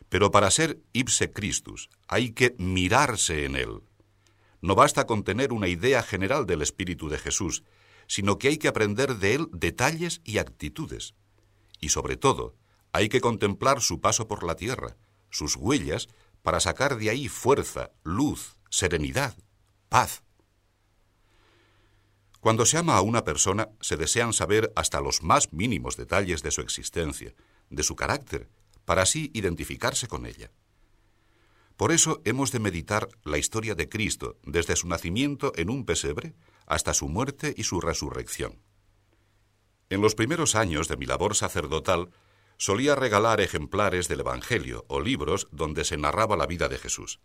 Pero 0.08 0.30
para 0.30 0.52
ser 0.52 0.80
ipse 0.94 1.32
Christus 1.32 1.90
hay 2.08 2.32
que 2.32 2.54
mirarse 2.60 3.44
en 3.44 3.56
él. 3.56 3.82
No 4.62 4.76
basta 4.76 5.08
con 5.08 5.24
tener 5.24 5.52
una 5.52 5.68
idea 5.68 6.04
general 6.04 6.46
del 6.46 6.62
Espíritu 6.62 7.10
de 7.10 7.18
Jesús, 7.18 7.64
sino 8.06 8.38
que 8.38 8.50
hay 8.50 8.60
que 8.60 8.68
aprender 8.68 9.16
de 9.16 9.34
él 9.34 9.48
detalles 9.52 10.22
y 10.24 10.38
actitudes. 10.38 11.16
Y 11.80 11.90
sobre 11.90 12.18
todo, 12.18 12.54
hay 12.92 13.10
que 13.10 13.20
contemplar 13.20 13.82
su 13.82 14.00
paso 14.00 14.28
por 14.28 14.44
la 14.44 14.54
tierra, 14.54 14.96
sus 15.32 15.56
huellas, 15.56 16.08
para 16.44 16.60
sacar 16.60 16.98
de 16.98 17.10
ahí 17.10 17.28
fuerza, 17.28 17.90
luz, 18.04 18.58
serenidad, 18.70 19.36
paz. 19.90 20.22
Cuando 22.42 22.66
se 22.66 22.80
ama 22.80 22.98
a 22.98 23.02
una 23.02 23.24
persona, 23.24 23.70
se 23.82 23.98
desean 23.98 24.34
saber 24.34 24.74
hasta 24.76 25.00
los 25.00 25.22
más 25.22 25.54
mínimos 25.54 25.96
detalles 25.96 26.42
de 26.42 26.50
su 26.50 26.62
existencia, 26.62 27.36
de 27.70 27.84
su 27.84 27.96
carácter, 27.96 28.50
para 28.84 29.04
así 29.04 29.30
identificarse 29.36 30.08
con 30.08 30.26
ella. 30.26 30.52
Por 31.78 31.92
eso 31.92 32.20
hemos 32.26 32.52
de 32.52 32.58
meditar 32.60 33.10
la 33.24 33.38
historia 33.38 33.76
de 33.76 33.88
Cristo 33.88 34.38
desde 34.44 34.76
su 34.76 34.88
nacimiento 34.88 35.54
en 35.56 35.70
un 35.70 35.86
pesebre 35.86 36.34
hasta 36.66 36.96
su 36.96 37.08
muerte 37.08 37.54
y 37.56 37.64
su 37.64 37.80
resurrección. 37.80 38.60
En 39.92 40.02
los 40.02 40.16
primeros 40.16 40.56
años 40.56 40.88
de 40.88 40.98
mi 40.98 41.06
labor 41.06 41.36
sacerdotal, 41.36 42.10
solía 42.58 42.96
regalar 42.96 43.40
ejemplares 43.40 44.08
del 44.08 44.22
Evangelio 44.22 44.84
o 44.88 45.00
libros 45.00 45.48
donde 45.52 45.84
se 45.84 45.98
narraba 45.98 46.38
la 46.38 46.48
vida 46.48 46.70
de 46.70 46.80
Jesús. 46.80 47.20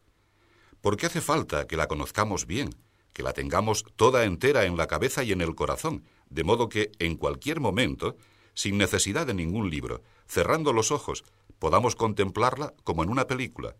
Porque 0.82 1.06
hace 1.06 1.22
falta 1.22 1.66
que 1.66 1.78
la 1.78 1.88
conozcamos 1.88 2.46
bien, 2.46 2.74
que 3.16 3.22
la 3.22 3.32
tengamos 3.32 3.86
toda 3.96 4.26
entera 4.26 4.66
en 4.66 4.76
la 4.76 4.88
cabeza 4.88 5.24
y 5.24 5.32
en 5.32 5.40
el 5.40 5.54
corazón, 5.54 6.04
de 6.28 6.44
modo 6.44 6.68
que 6.68 6.92
en 6.98 7.16
cualquier 7.16 7.60
momento, 7.60 8.18
sin 8.52 8.76
necesidad 8.76 9.26
de 9.26 9.32
ningún 9.32 9.70
libro, 9.70 10.02
cerrando 10.26 10.74
los 10.74 10.90
ojos, 10.90 11.24
podamos 11.58 11.96
contemplarla 11.96 12.74
como 12.84 13.02
en 13.02 13.08
una 13.08 13.26
película, 13.26 13.74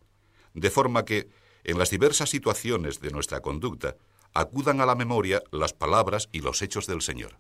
de 0.55 0.71
forma 0.71 1.05
que, 1.05 1.28
en 1.64 1.76
las 1.78 1.90
diversas 1.90 2.31
situaciones 2.31 3.00
de 3.00 3.11
nuestra 3.11 3.43
conducta, 3.43 3.97
acudan 4.33 4.81
a 4.81 4.87
la 4.87 4.95
memoria 4.95 5.43
las 5.52 5.75
palabras 5.75 6.31
y 6.33 6.40
los 6.40 6.62
hechos 6.62 6.87
del 6.87 7.02
Señor. 7.02 7.37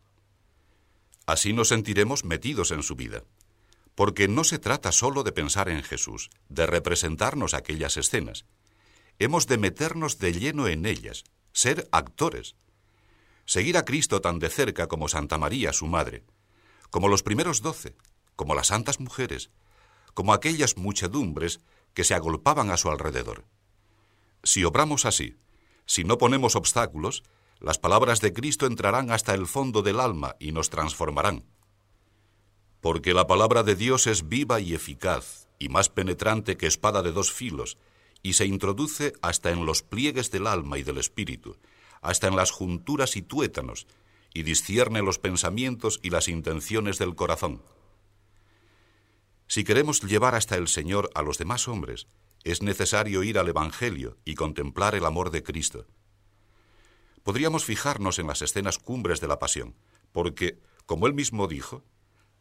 Así 1.24 1.54
nos 1.54 1.68
sentiremos 1.68 2.26
metidos 2.26 2.72
en 2.72 2.82
su 2.82 2.94
vida, 2.94 3.24
porque 3.94 4.28
no 4.28 4.44
se 4.44 4.58
trata 4.58 4.92
sólo 4.92 5.22
de 5.22 5.32
pensar 5.32 5.70
en 5.70 5.82
Jesús, 5.82 6.28
de 6.50 6.66
representarnos 6.66 7.54
aquellas 7.54 7.96
escenas. 7.96 8.44
Hemos 9.18 9.46
de 9.46 9.56
meternos 9.56 10.18
de 10.18 10.34
lleno 10.34 10.68
en 10.68 10.84
ellas, 10.84 11.24
ser 11.56 11.88
actores. 11.90 12.54
Seguir 13.46 13.78
a 13.78 13.86
Cristo 13.86 14.20
tan 14.20 14.38
de 14.38 14.50
cerca 14.50 14.88
como 14.88 15.08
Santa 15.08 15.38
María, 15.38 15.72
su 15.72 15.86
madre, 15.86 16.22
como 16.90 17.08
los 17.08 17.22
primeros 17.22 17.62
doce, 17.62 17.96
como 18.36 18.54
las 18.54 18.66
santas 18.66 19.00
mujeres, 19.00 19.50
como 20.12 20.34
aquellas 20.34 20.76
muchedumbres 20.76 21.60
que 21.94 22.04
se 22.04 22.12
agolpaban 22.12 22.70
a 22.70 22.76
su 22.76 22.90
alrededor. 22.90 23.46
Si 24.42 24.64
obramos 24.64 25.06
así, 25.06 25.38
si 25.86 26.04
no 26.04 26.18
ponemos 26.18 26.56
obstáculos, 26.56 27.22
las 27.58 27.78
palabras 27.78 28.20
de 28.20 28.34
Cristo 28.34 28.66
entrarán 28.66 29.10
hasta 29.10 29.32
el 29.32 29.46
fondo 29.46 29.80
del 29.80 29.98
alma 29.98 30.36
y 30.38 30.52
nos 30.52 30.68
transformarán. 30.68 31.46
Porque 32.82 33.14
la 33.14 33.26
palabra 33.26 33.62
de 33.62 33.76
Dios 33.76 34.06
es 34.06 34.28
viva 34.28 34.60
y 34.60 34.74
eficaz, 34.74 35.48
y 35.58 35.70
más 35.70 35.88
penetrante 35.88 36.58
que 36.58 36.66
espada 36.66 37.00
de 37.00 37.12
dos 37.12 37.32
filos, 37.32 37.78
y 38.26 38.32
se 38.32 38.44
introduce 38.44 39.12
hasta 39.22 39.52
en 39.52 39.66
los 39.66 39.84
pliegues 39.84 40.32
del 40.32 40.48
alma 40.48 40.78
y 40.78 40.82
del 40.82 40.98
espíritu, 40.98 41.58
hasta 42.02 42.26
en 42.26 42.34
las 42.34 42.50
junturas 42.50 43.14
y 43.14 43.22
tuétanos, 43.22 43.86
y 44.34 44.42
discierne 44.42 45.00
los 45.00 45.20
pensamientos 45.20 46.00
y 46.02 46.10
las 46.10 46.26
intenciones 46.26 46.98
del 46.98 47.14
corazón. 47.14 47.62
Si 49.46 49.62
queremos 49.62 50.02
llevar 50.02 50.34
hasta 50.34 50.56
el 50.56 50.66
Señor 50.66 51.08
a 51.14 51.22
los 51.22 51.38
demás 51.38 51.68
hombres, 51.68 52.08
es 52.42 52.62
necesario 52.62 53.22
ir 53.22 53.38
al 53.38 53.48
Evangelio 53.48 54.16
y 54.24 54.34
contemplar 54.34 54.96
el 54.96 55.04
amor 55.04 55.30
de 55.30 55.44
Cristo. 55.44 55.86
Podríamos 57.22 57.64
fijarnos 57.64 58.18
en 58.18 58.26
las 58.26 58.42
escenas 58.42 58.80
cumbres 58.80 59.20
de 59.20 59.28
la 59.28 59.38
pasión, 59.38 59.76
porque, 60.10 60.58
como 60.84 61.06
él 61.06 61.14
mismo 61.14 61.46
dijo, 61.46 61.84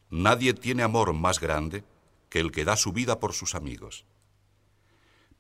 nadie 0.09 0.55
tiene 0.55 0.81
amor 0.81 1.13
más 1.13 1.39
grande 1.39 1.83
que 2.29 2.39
el 2.39 2.51
que 2.51 2.65
da 2.65 2.75
su 2.75 2.91
vida 2.91 3.19
por 3.19 3.33
sus 3.33 3.53
amigos. 3.53 4.07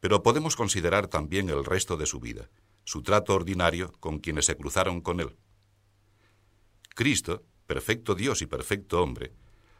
Pero 0.05 0.21
podemos 0.21 0.55
considerar 0.55 1.07
también 1.07 1.49
el 1.49 1.65
resto 1.65 1.97
de 1.97 2.05
su 2.05 2.19
vida, 2.19 2.51
su 2.83 3.01
trato 3.01 3.33
ordinario 3.33 3.91
con 3.93 4.19
quienes 4.19 4.45
se 4.45 4.55
cruzaron 4.55 5.01
con 5.01 5.19
él. 5.19 5.35
Cristo, 6.93 7.41
perfecto 7.65 8.13
Dios 8.13 8.43
y 8.43 8.45
perfecto 8.45 9.01
hombre, 9.01 9.33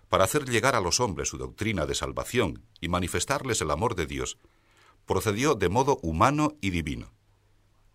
para 0.10 0.24
hacer 0.24 0.50
llegar 0.50 0.74
a 0.74 0.82
los 0.82 1.00
hombres 1.00 1.30
su 1.30 1.38
doctrina 1.38 1.86
de 1.86 1.94
salvación 1.94 2.64
y 2.82 2.88
manifestarles 2.88 3.62
el 3.62 3.70
amor 3.70 3.94
de 3.94 4.08
Dios, 4.08 4.40
procedió 5.06 5.54
de 5.54 5.70
modo 5.70 6.00
humano 6.02 6.58
y 6.60 6.72
divino. 6.72 7.14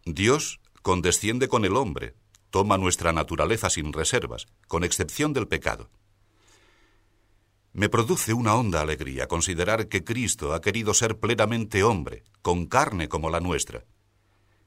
Dios 0.04 0.60
condesciende 0.82 1.48
con 1.48 1.64
el 1.64 1.74
hombre, 1.74 2.14
toma 2.50 2.78
nuestra 2.78 3.12
naturaleza 3.12 3.70
sin 3.70 3.92
reservas, 3.92 4.46
con 4.68 4.84
excepción 4.84 5.32
del 5.32 5.48
pecado. 5.48 5.90
Me 7.72 7.88
produce 7.88 8.34
una 8.34 8.54
honda 8.56 8.80
alegría 8.80 9.28
considerar 9.28 9.88
que 9.88 10.02
Cristo 10.02 10.54
ha 10.54 10.60
querido 10.60 10.92
ser 10.92 11.18
plenamente 11.18 11.84
hombre, 11.84 12.24
con 12.42 12.66
carne 12.66 13.08
como 13.08 13.30
la 13.30 13.40
nuestra. 13.40 13.84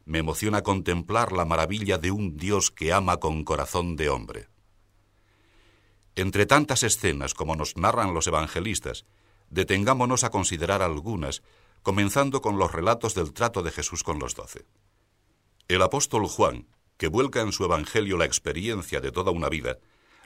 Me 0.05 0.19
emociona 0.19 0.63
contemplar 0.63 1.33
la 1.33 1.45
maravilla 1.45 1.98
de 1.98 2.12
un 2.12 2.38
Dios 2.38 2.72
que 2.72 2.93
ama 2.93 3.17
con 3.17 3.43
corazón 3.43 3.98
de 3.98 4.10
hombre. 4.10 4.48
Entre 6.15 6.45
tantas 6.45 6.83
escenas 6.83 7.33
como 7.33 7.55
nos 7.55 7.75
narran 7.75 8.13
los 8.13 8.27
evangelistas, 8.27 9.05
detengámonos 9.50 10.24
a 10.24 10.29
considerar 10.29 10.81
algunas, 10.81 11.43
comenzando 11.81 12.41
con 12.41 12.57
los 12.57 12.72
relatos 12.72 13.15
del 13.15 13.33
trato 13.33 13.63
de 13.63 13.72
Jesús 13.72 14.03
con 14.03 14.19
los 14.19 14.36
doce. 14.36 14.65
El 15.67 15.81
apóstol 15.81 16.27
Juan, 16.27 16.67
que 16.98 17.07
vuelca 17.07 17.41
en 17.41 17.51
su 17.51 17.65
Evangelio 17.65 18.17
la 18.17 18.25
experiencia 18.25 19.01
de 19.01 19.12
toda 19.12 19.31
una 19.31 19.50
vida, 19.50 19.79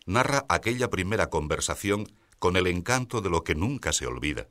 narra 0.05 0.45
aquella 0.49 0.89
primera 0.89 1.29
conversación 1.29 2.07
con 2.39 2.55
el 2.55 2.67
encanto 2.67 3.21
de 3.21 3.29
lo 3.29 3.43
que 3.43 3.55
nunca 3.55 3.93
se 3.93 4.05
olvida. 4.05 4.47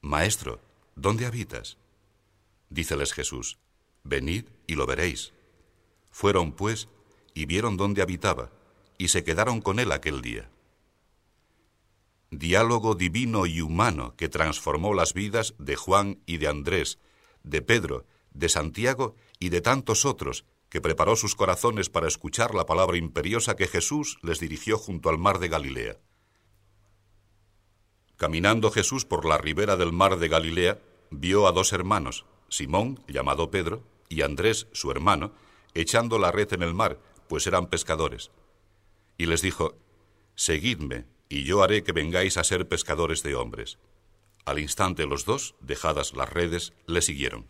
Maestro, 0.00 0.60
¿dónde 0.96 1.26
habitas? 1.26 1.78
Díceles 2.70 3.12
Jesús, 3.12 3.58
venid 4.04 4.46
y 4.66 4.74
lo 4.74 4.86
veréis. 4.86 5.32
Fueron, 6.10 6.52
pues, 6.52 6.88
y 7.34 7.46
vieron 7.46 7.76
dónde 7.76 8.02
habitaba, 8.02 8.50
y 8.98 9.08
se 9.08 9.24
quedaron 9.24 9.60
con 9.60 9.78
él 9.78 9.92
aquel 9.92 10.22
día. 10.22 10.50
Diálogo 12.30 12.94
divino 12.94 13.46
y 13.46 13.60
humano 13.60 14.14
que 14.16 14.28
transformó 14.28 14.94
las 14.94 15.12
vidas 15.12 15.54
de 15.58 15.76
Juan 15.76 16.22
y 16.24 16.38
de 16.38 16.48
Andrés, 16.48 16.98
de 17.42 17.60
Pedro, 17.60 18.06
de 18.32 18.48
Santiago 18.48 19.16
y 19.38 19.50
de 19.50 19.60
tantos 19.60 20.04
otros, 20.04 20.46
que 20.70 20.80
preparó 20.80 21.16
sus 21.16 21.34
corazones 21.34 21.90
para 21.90 22.08
escuchar 22.08 22.54
la 22.54 22.64
palabra 22.64 22.96
imperiosa 22.96 23.56
que 23.56 23.66
Jesús 23.66 24.18
les 24.22 24.40
dirigió 24.40 24.78
junto 24.78 25.10
al 25.10 25.18
mar 25.18 25.38
de 25.38 25.48
Galilea. 25.48 25.98
Caminando 28.16 28.70
Jesús 28.70 29.04
por 29.04 29.24
la 29.24 29.38
ribera 29.38 29.76
del 29.76 29.92
mar 29.92 30.18
de 30.18 30.28
Galilea, 30.28 30.78
vio 31.10 31.46
a 31.46 31.52
dos 31.52 31.72
hermanos, 31.72 32.24
Simón, 32.48 33.02
llamado 33.08 33.50
Pedro, 33.50 33.82
y 34.08 34.22
Andrés, 34.22 34.68
su 34.72 34.90
hermano, 34.90 35.32
echando 35.74 36.18
la 36.18 36.30
red 36.30 36.52
en 36.52 36.62
el 36.62 36.74
mar, 36.74 36.98
pues 37.28 37.46
eran 37.46 37.68
pescadores. 37.68 38.30
Y 39.16 39.26
les 39.26 39.42
dijo, 39.42 39.76
Seguidme, 40.34 41.06
y 41.28 41.44
yo 41.44 41.62
haré 41.62 41.82
que 41.82 41.92
vengáis 41.92 42.36
a 42.36 42.44
ser 42.44 42.68
pescadores 42.68 43.22
de 43.22 43.34
hombres. 43.34 43.78
Al 44.44 44.58
instante 44.58 45.06
los 45.06 45.24
dos, 45.24 45.54
dejadas 45.60 46.14
las 46.14 46.28
redes, 46.28 46.72
le 46.86 47.00
siguieron. 47.00 47.46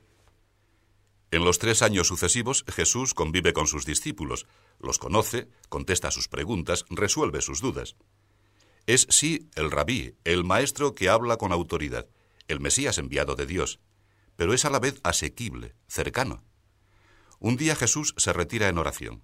En 1.33 1.45
los 1.45 1.59
tres 1.59 1.81
años 1.81 2.09
sucesivos, 2.09 2.65
Jesús 2.69 3.15
convive 3.15 3.55
con 3.55 3.67
sus 3.67 3.87
discípulos, 3.87 4.47
los 4.79 4.99
conoce, 4.99 5.49
contesta 5.71 6.11
sus 6.11 6.29
preguntas, 6.29 6.85
resuelve 6.91 7.41
sus 7.41 7.63
dudas. 7.63 7.97
Es 8.87 9.07
sí 9.11 9.49
el 9.55 9.71
rabí, 9.71 10.17
el 10.25 10.45
maestro 10.45 10.95
que 10.95 11.09
habla 11.09 11.37
con 11.37 11.53
autoridad, 11.53 12.07
el 12.49 12.61
Mesías 12.61 12.99
enviado 12.99 13.37
de 13.37 13.47
Dios, 13.47 13.79
pero 14.37 14.55
es 14.55 14.65
a 14.65 14.71
la 14.71 14.81
vez 14.81 15.01
asequible, 15.05 15.75
cercano. 15.87 16.43
Un 17.39 17.57
día 17.57 17.77
Jesús 17.77 18.15
se 18.17 18.33
retira 18.33 18.69
en 18.69 18.79
oración. 18.79 19.23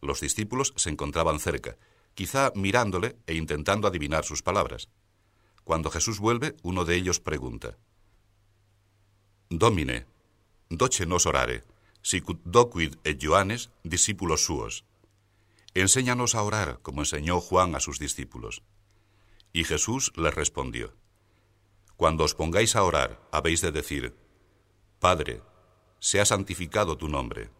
Los 0.00 0.20
discípulos 0.20 0.74
se 0.76 0.90
encontraban 0.90 1.40
cerca, 1.40 1.76
quizá 2.14 2.52
mirándole 2.54 3.16
e 3.26 3.34
intentando 3.34 3.88
adivinar 3.88 4.24
sus 4.24 4.42
palabras. 4.42 4.88
Cuando 5.64 5.90
Jesús 5.90 6.18
vuelve, 6.18 6.56
uno 6.62 6.84
de 6.84 6.94
ellos 6.94 7.20
pregunta, 7.20 7.78
Domine, 9.50 10.06
doce 10.68 11.06
nos 11.06 11.26
orare, 11.26 11.64
sicut 12.02 12.40
doquid 12.44 12.96
et 13.04 13.18
Joanes, 13.22 13.70
discípulos 13.82 14.44
suos. 14.44 14.84
Enséñanos 15.74 16.34
a 16.34 16.42
orar 16.42 16.80
como 16.82 17.02
enseñó 17.02 17.40
Juan 17.40 17.74
a 17.74 17.80
sus 17.80 17.98
discípulos. 17.98 18.62
Y 19.54 19.62
Jesús 19.62 20.12
les 20.16 20.34
respondió, 20.34 20.96
Cuando 21.96 22.24
os 22.24 22.34
pongáis 22.34 22.74
a 22.74 22.82
orar, 22.82 23.22
habéis 23.30 23.60
de 23.60 23.70
decir, 23.70 24.16
Padre, 24.98 25.42
sea 26.00 26.24
santificado 26.24 26.98
tu 26.98 27.08
nombre. 27.08 27.50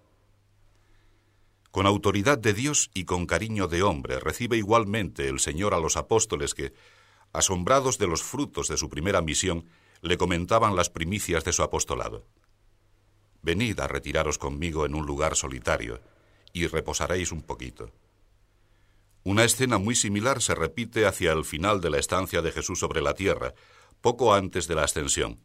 Con 1.71 1.87
autoridad 1.87 2.37
de 2.37 2.53
Dios 2.53 2.91
y 2.95 3.05
con 3.05 3.27
cariño 3.27 3.69
de 3.69 3.85
hombre 3.85 4.19
recibe 4.19 4.57
igualmente 4.57 5.29
el 5.29 5.39
Señor 5.39 5.73
a 5.73 5.79
los 5.79 5.97
apóstoles 5.97 6.53
que, 6.53 6.75
asombrados 7.33 7.97
de 7.99 8.09
los 8.09 8.25
frutos 8.25 8.67
de 8.67 8.77
su 8.77 8.91
primera 8.91 9.23
misión, 9.23 9.69
le 10.03 10.19
comentaban 10.19 10.75
las 10.75 10.91
primicias 10.91 11.45
de 11.45 11.53
su 11.53 11.63
apostolado. 11.63 12.27
Venid 13.41 13.79
a 13.79 13.87
retiraros 13.87 14.39
conmigo 14.39 14.85
en 14.85 14.97
un 14.97 15.07
lugar 15.07 15.37
solitario, 15.37 16.01
y 16.53 16.67
reposaréis 16.67 17.31
un 17.31 17.43
poquito. 17.43 17.93
Una 19.25 19.45
escena 19.45 19.79
muy 19.79 19.95
similar 19.95 20.43
se 20.43 20.55
repite 20.55 21.07
hacia 21.07 21.33
el 21.33 21.47
final 21.47 21.81
de 21.81 21.89
la 21.89 21.99
estancia 21.99 22.43
de 22.43 22.53
Jesús 22.53 22.79
sobre 22.79 23.01
la 23.01 23.15
tierra, 23.15 23.55
poco 24.03 24.35
antes 24.35 24.69
de 24.69 24.75
la 24.75 24.85
ascensión. 24.85 25.41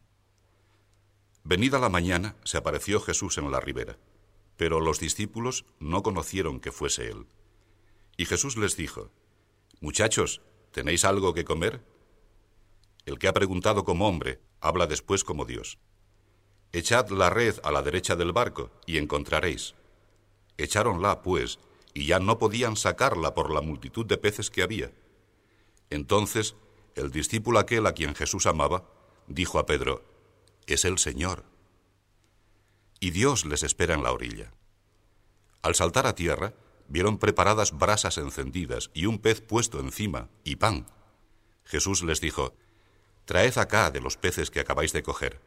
Venida 1.44 1.78
la 1.78 1.88
mañana, 1.88 2.36
se 2.44 2.58
apareció 2.58 3.00
Jesús 3.00 3.38
en 3.38 3.50
la 3.50 3.58
ribera, 3.58 3.96
pero 4.58 4.80
los 4.80 5.00
discípulos 5.00 5.64
no 5.78 6.02
conocieron 6.02 6.60
que 6.60 6.72
fuese 6.72 7.08
Él. 7.08 7.26
Y 8.18 8.26
Jesús 8.26 8.58
les 8.58 8.76
dijo, 8.76 9.10
Muchachos, 9.80 10.42
¿tenéis 10.72 11.06
algo 11.06 11.32
que 11.32 11.46
comer? 11.46 11.82
El 13.06 13.18
que 13.18 13.28
ha 13.28 13.32
preguntado 13.32 13.84
como 13.84 14.06
hombre, 14.06 14.42
habla 14.60 14.86
después 14.86 15.24
como 15.24 15.46
Dios. 15.46 15.78
Echad 16.72 17.08
la 17.08 17.30
red 17.30 17.58
a 17.62 17.72
la 17.72 17.80
derecha 17.80 18.14
del 18.14 18.32
barco 18.32 18.70
y 18.84 18.98
encontraréis. 18.98 19.74
Echáronla, 20.58 21.22
pues, 21.22 21.58
y 21.94 22.06
ya 22.06 22.20
no 22.20 22.38
podían 22.38 22.76
sacarla 22.76 23.34
por 23.34 23.52
la 23.52 23.60
multitud 23.60 24.06
de 24.06 24.18
peces 24.18 24.50
que 24.50 24.62
había. 24.62 24.92
Entonces 25.90 26.54
el 26.94 27.10
discípulo 27.10 27.58
aquel 27.58 27.86
a 27.86 27.92
quien 27.92 28.14
Jesús 28.14 28.46
amaba 28.46 28.84
dijo 29.26 29.58
a 29.58 29.66
Pedro, 29.66 30.04
es 30.66 30.84
el 30.84 30.98
Señor. 30.98 31.44
Y 32.98 33.10
Dios 33.10 33.44
les 33.44 33.62
espera 33.62 33.94
en 33.94 34.02
la 34.02 34.12
orilla. 34.12 34.52
Al 35.62 35.74
saltar 35.74 36.06
a 36.06 36.14
tierra, 36.14 36.54
vieron 36.88 37.18
preparadas 37.18 37.76
brasas 37.76 38.18
encendidas 38.18 38.90
y 38.94 39.06
un 39.06 39.18
pez 39.18 39.40
puesto 39.40 39.78
encima 39.80 40.28
y 40.44 40.56
pan. 40.56 40.86
Jesús 41.64 42.02
les 42.02 42.20
dijo, 42.20 42.54
Traed 43.24 43.56
acá 43.58 43.90
de 43.90 44.00
los 44.00 44.16
peces 44.16 44.50
que 44.50 44.60
acabáis 44.60 44.92
de 44.92 45.02
coger. 45.02 45.40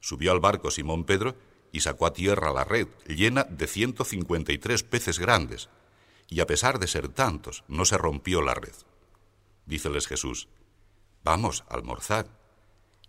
Subió 0.00 0.32
al 0.32 0.40
barco 0.40 0.70
Simón 0.70 1.04
Pedro 1.04 1.36
y 1.72 1.80
sacó 1.80 2.06
a 2.06 2.12
tierra 2.12 2.52
la 2.52 2.64
red 2.64 2.88
llena 3.06 3.44
de 3.44 3.66
153 3.66 4.82
peces 4.82 5.18
grandes, 5.18 5.68
y 6.28 6.40
a 6.40 6.46
pesar 6.46 6.78
de 6.78 6.86
ser 6.86 7.08
tantos, 7.08 7.64
no 7.68 7.84
se 7.84 7.98
rompió 7.98 8.42
la 8.42 8.54
red. 8.54 8.74
Díceles 9.66 10.06
Jesús, 10.06 10.48
vamos, 11.22 11.64
almorzad. 11.68 12.26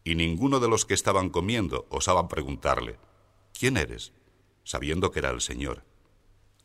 Y 0.04 0.16
ninguno 0.16 0.60
de 0.60 0.70
los 0.70 0.86
que 0.86 0.94
estaban 0.94 1.30
comiendo 1.30 1.86
osaban 1.90 2.28
preguntarle, 2.28 2.98
¿quién 3.54 3.78
eres? 3.78 4.14
sabiendo 4.68 5.12
que 5.12 5.20
era 5.20 5.30
el 5.30 5.40
Señor. 5.40 5.86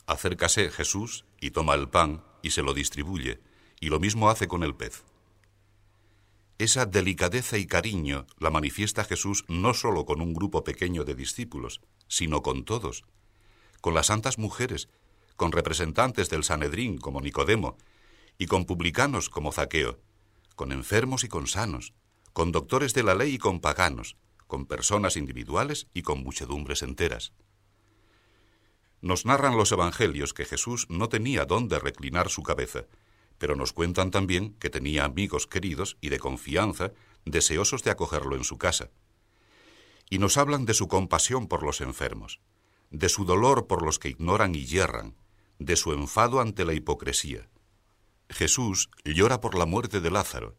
Acércase 0.07 0.71
Jesús 0.71 1.25
y 1.41 1.53
toma 1.53 1.75
el 1.75 1.89
pan 1.89 2.25
y 2.43 2.51
se 2.51 2.63
lo 2.63 2.75
distribuye, 2.75 3.41
y 3.79 3.91
lo 3.91 4.01
mismo 4.01 4.29
hace 4.29 4.49
con 4.49 4.65
el 4.65 4.75
pez. 4.75 5.05
Esa 6.59 6.87
delicadeza 6.87 7.59
y 7.59 7.67
cariño 7.67 8.27
la 8.38 8.51
manifiesta 8.51 9.05
Jesús 9.05 9.45
no 9.49 9.75
solo 9.75 10.05
con 10.05 10.21
un 10.21 10.33
grupo 10.35 10.65
pequeño 10.65 11.05
de 11.05 11.15
discípulos, 11.15 11.81
sino 12.09 12.43
con 12.43 12.65
todos, 12.65 13.05
con 13.81 13.95
las 13.95 14.07
santas 14.07 14.38
mujeres, 14.38 14.88
con 15.37 15.53
representantes 15.53 16.29
del 16.29 16.45
Sanedrín 16.45 16.99
como 16.99 17.21
Nicodemo, 17.21 17.77
y 18.38 18.47
con 18.47 18.65
publicanos 18.65 19.29
como 19.29 19.53
Zaqueo, 19.53 20.01
con 20.55 20.73
enfermos 20.73 21.25
y 21.25 21.29
con 21.29 21.47
sanos, 21.47 21.95
con 22.33 22.53
doctores 22.53 22.95
de 22.95 23.03
la 23.03 23.15
ley 23.15 23.35
y 23.35 23.38
con 23.38 23.61
paganos, 23.61 24.17
con 24.47 24.67
personas 24.67 25.17
individuales 25.17 25.88
y 25.95 26.03
con 26.03 26.23
muchedumbres 26.23 26.83
enteras. 26.83 27.33
Nos 29.01 29.27
narran 29.27 29.57
los 29.57 29.73
evangelios 29.73 30.33
que 30.33 30.45
Jesús 30.45 30.87
no 30.88 31.09
tenía 31.09 31.45
dónde 31.45 31.79
reclinar 31.79 32.29
su 32.29 32.43
cabeza, 32.43 32.85
pero 33.43 33.57
nos 33.57 33.73
cuentan 33.73 34.13
también 34.13 34.55
que 34.61 34.71
tenía 34.71 35.05
amigos 35.05 35.49
queridos 35.49 35.97
y 36.01 36.11
de 36.11 36.21
confianza, 36.21 36.93
deseosos 37.25 37.83
de 37.83 37.91
acogerlo 37.91 38.37
en 38.37 38.45
su 38.45 38.57
casa. 38.57 38.93
Y 40.09 40.19
nos 40.21 40.37
hablan 40.37 40.65
de 40.65 40.75
su 40.75 40.87
compasión 40.87 41.49
por 41.49 41.65
los 41.65 41.81
enfermos, 41.81 42.41
de 42.93 43.09
su 43.09 43.25
dolor 43.25 43.67
por 43.67 43.83
los 43.83 43.99
que 43.99 44.11
ignoran 44.11 44.55
y 44.55 44.65
yerran, 44.65 45.17
de 45.59 45.75
su 45.75 45.93
enfado 45.93 46.41
ante 46.41 46.65
la 46.65 46.73
hipocresía. 46.73 47.49
Jesús 48.29 48.91
llora 49.05 49.41
por 49.41 49.59
la 49.59 49.67
muerte 49.67 50.01
de 50.01 50.13
Lázaro. 50.13 50.57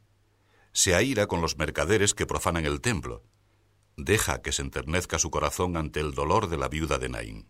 se 0.73 0.93
aira 0.93 1.27
con 1.27 1.39
los 1.39 1.57
mercaderes 1.57 2.13
que 2.13 2.25
profanan 2.25 2.65
el 2.65 2.81
templo. 2.81 3.23
Deja 3.95 4.41
que 4.41 4.51
se 4.51 4.61
enternezca 4.61 5.19
su 5.19 5.31
corazón 5.31 5.77
ante 5.77 6.01
el 6.01 6.13
dolor 6.13 6.49
de 6.49 6.57
la 6.57 6.67
viuda 6.67 6.97
de 6.97 7.07
Naín. 7.07 7.47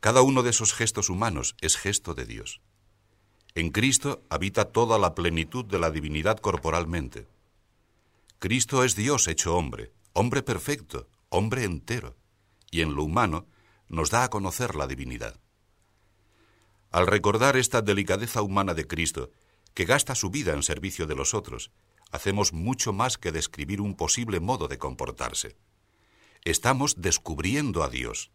Cada 0.00 0.22
uno 0.22 0.42
de 0.42 0.50
esos 0.50 0.74
gestos 0.74 1.08
humanos 1.08 1.54
es 1.60 1.76
gesto 1.76 2.14
de 2.14 2.26
Dios. 2.26 2.62
En 3.54 3.70
Cristo 3.70 4.22
habita 4.30 4.72
toda 4.72 4.98
la 4.98 5.14
plenitud 5.14 5.64
de 5.64 5.78
la 5.78 5.90
divinidad 5.90 6.38
corporalmente. 6.38 7.26
Cristo 8.38 8.82
es 8.82 8.96
Dios 8.96 9.28
hecho 9.28 9.56
hombre, 9.56 9.92
hombre 10.14 10.42
perfecto, 10.42 11.08
hombre 11.28 11.64
entero, 11.64 12.16
y 12.70 12.80
en 12.80 12.94
lo 12.94 13.04
humano 13.04 13.46
nos 13.88 14.10
da 14.10 14.24
a 14.24 14.30
conocer 14.30 14.74
la 14.74 14.86
divinidad. 14.86 15.38
Al 16.90 17.06
recordar 17.06 17.56
esta 17.56 17.82
delicadeza 17.82 18.40
humana 18.40 18.72
de 18.72 18.86
Cristo, 18.86 19.30
que 19.74 19.84
gasta 19.84 20.14
su 20.14 20.30
vida 20.30 20.54
en 20.54 20.62
servicio 20.62 21.06
de 21.06 21.14
los 21.14 21.34
otros, 21.34 21.70
hacemos 22.10 22.54
mucho 22.54 22.92
más 22.92 23.18
que 23.18 23.32
describir 23.32 23.80
un 23.80 23.96
posible 23.96 24.40
modo 24.40 24.66
de 24.66 24.78
comportarse. 24.78 25.56
Estamos 26.44 27.00
descubriendo 27.00 27.82
a 27.82 27.88
Dios. 27.88 28.30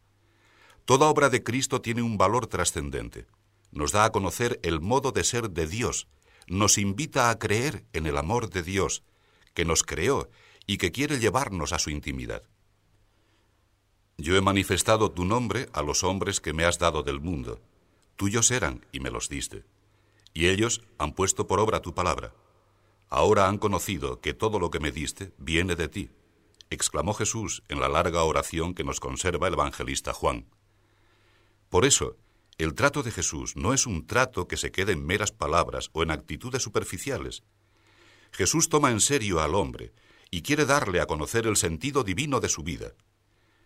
Toda 0.85 1.07
obra 1.07 1.29
de 1.29 1.43
Cristo 1.43 1.81
tiene 1.81 2.01
un 2.01 2.17
valor 2.17 2.47
trascendente. 2.47 3.27
Nos 3.71 3.91
da 3.91 4.05
a 4.05 4.11
conocer 4.11 4.59
el 4.63 4.79
modo 4.81 5.11
de 5.11 5.23
ser 5.23 5.49
de 5.49 5.67
Dios, 5.67 6.07
nos 6.47 6.77
invita 6.77 7.29
a 7.29 7.37
creer 7.39 7.85
en 7.93 8.05
el 8.05 8.17
amor 8.17 8.49
de 8.49 8.63
Dios, 8.63 9.03
que 9.53 9.65
nos 9.65 9.83
creó 9.83 10.29
y 10.65 10.77
que 10.77 10.91
quiere 10.91 11.19
llevarnos 11.19 11.73
a 11.73 11.79
su 11.79 11.89
intimidad. 11.89 12.43
Yo 14.17 14.35
he 14.35 14.41
manifestado 14.41 15.11
tu 15.11 15.25
nombre 15.25 15.69
a 15.73 15.81
los 15.81 16.03
hombres 16.03 16.39
que 16.39 16.53
me 16.53 16.65
has 16.65 16.79
dado 16.79 17.03
del 17.03 17.19
mundo. 17.19 17.61
Tuyos 18.15 18.49
eran 18.51 18.85
y 18.91 18.99
me 18.99 19.11
los 19.11 19.29
diste 19.29 19.65
y 20.37 20.49
ellos 20.49 20.83
han 20.99 21.13
puesto 21.13 21.47
por 21.47 21.59
obra 21.59 21.81
tu 21.81 21.95
palabra. 21.95 22.31
Ahora 23.09 23.47
han 23.47 23.57
conocido 23.57 24.21
que 24.21 24.35
todo 24.35 24.59
lo 24.59 24.69
que 24.69 24.79
me 24.79 24.91
diste 24.91 25.33
viene 25.39 25.75
de 25.75 25.87
ti, 25.87 26.11
exclamó 26.69 27.15
Jesús 27.15 27.63
en 27.69 27.79
la 27.79 27.89
larga 27.89 28.21
oración 28.21 28.75
que 28.75 28.83
nos 28.83 28.99
conserva 28.99 29.47
el 29.47 29.55
evangelista 29.55 30.13
Juan. 30.13 30.45
Por 31.71 31.85
eso, 31.85 32.17
el 32.57 32.73
trato 32.73 33.03
de 33.03 33.11
Jesús 33.11 33.55
no 33.55 33.73
es 33.73 33.85
un 33.85 34.07
trato 34.07 34.47
que 34.47 34.57
se 34.57 34.71
quede 34.71 34.93
en 34.93 35.05
meras 35.05 35.31
palabras 35.31 35.89
o 35.93 36.01
en 36.01 36.09
actitudes 36.09 36.63
superficiales. 36.63 37.43
Jesús 38.31 38.69
toma 38.69 38.91
en 38.91 38.99
serio 38.99 39.41
al 39.41 39.53
hombre 39.53 39.93
y 40.31 40.41
quiere 40.41 40.65
darle 40.65 40.99
a 40.99 41.05
conocer 41.05 41.45
el 41.45 41.55
sentido 41.55 42.03
divino 42.03 42.39
de 42.39 42.49
su 42.49 42.63
vida. 42.63 42.93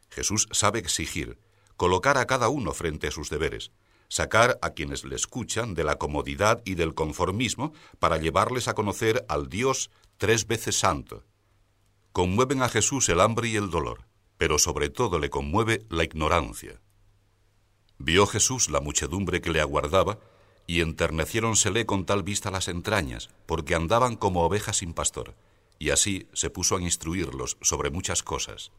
Jesús 0.09 0.49
sabe 0.51 0.79
exigir, 0.79 1.39
colocar 1.77 2.17
a 2.17 2.27
cada 2.27 2.49
uno 2.49 2.73
frente 2.73 3.07
a 3.07 3.11
sus 3.11 3.29
deberes, 3.29 3.71
sacar 4.09 4.59
a 4.61 4.71
quienes 4.71 5.05
le 5.05 5.15
escuchan 5.15 5.73
de 5.73 5.85
la 5.85 5.95
comodidad 5.95 6.61
y 6.65 6.75
del 6.75 6.93
conformismo 6.93 7.73
para 7.99 8.17
llevarles 8.17 8.67
a 8.67 8.73
conocer 8.73 9.25
al 9.29 9.47
Dios 9.47 9.89
tres 10.17 10.47
veces 10.47 10.77
santo. 10.77 11.23
Conmueven 12.11 12.61
a 12.61 12.67
Jesús 12.67 13.07
el 13.07 13.21
hambre 13.21 13.47
y 13.47 13.55
el 13.55 13.69
dolor, 13.69 14.05
pero 14.37 14.59
sobre 14.59 14.89
todo 14.89 15.17
le 15.17 15.29
conmueve 15.29 15.85
la 15.89 16.03
ignorancia. 16.03 16.81
Vio 18.03 18.25
Jesús 18.25 18.71
la 18.71 18.79
muchedumbre 18.79 19.41
que 19.41 19.51
le 19.51 19.61
aguardaba, 19.61 20.17
y 20.65 20.81
enterneciéronsele 20.81 21.85
con 21.85 22.07
tal 22.07 22.23
vista 22.23 22.49
las 22.49 22.67
entrañas, 22.67 23.29
porque 23.45 23.75
andaban 23.75 24.15
como 24.15 24.43
ovejas 24.43 24.77
sin 24.77 24.95
pastor, 24.95 25.35
y 25.77 25.91
así 25.91 26.27
se 26.33 26.49
puso 26.49 26.77
a 26.77 26.81
instruirlos 26.81 27.57
sobre 27.61 27.91
muchas 27.91 28.23
cosas. 28.23 28.71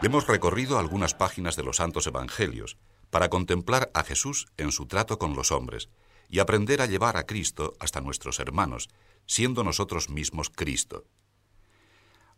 Hemos 0.00 0.28
recorrido 0.28 0.78
algunas 0.78 1.14
páginas 1.14 1.56
de 1.56 1.64
los 1.64 1.78
santos 1.78 2.06
evangelios 2.06 2.76
para 3.10 3.28
contemplar 3.28 3.90
a 3.94 4.04
Jesús 4.04 4.46
en 4.56 4.70
su 4.70 4.86
trato 4.86 5.18
con 5.18 5.34
los 5.34 5.50
hombres 5.50 5.88
y 6.28 6.38
aprender 6.38 6.80
a 6.80 6.86
llevar 6.86 7.16
a 7.16 7.26
Cristo 7.26 7.74
hasta 7.80 8.00
nuestros 8.00 8.38
hermanos, 8.38 8.90
siendo 9.26 9.64
nosotros 9.64 10.08
mismos 10.08 10.50
Cristo. 10.50 11.04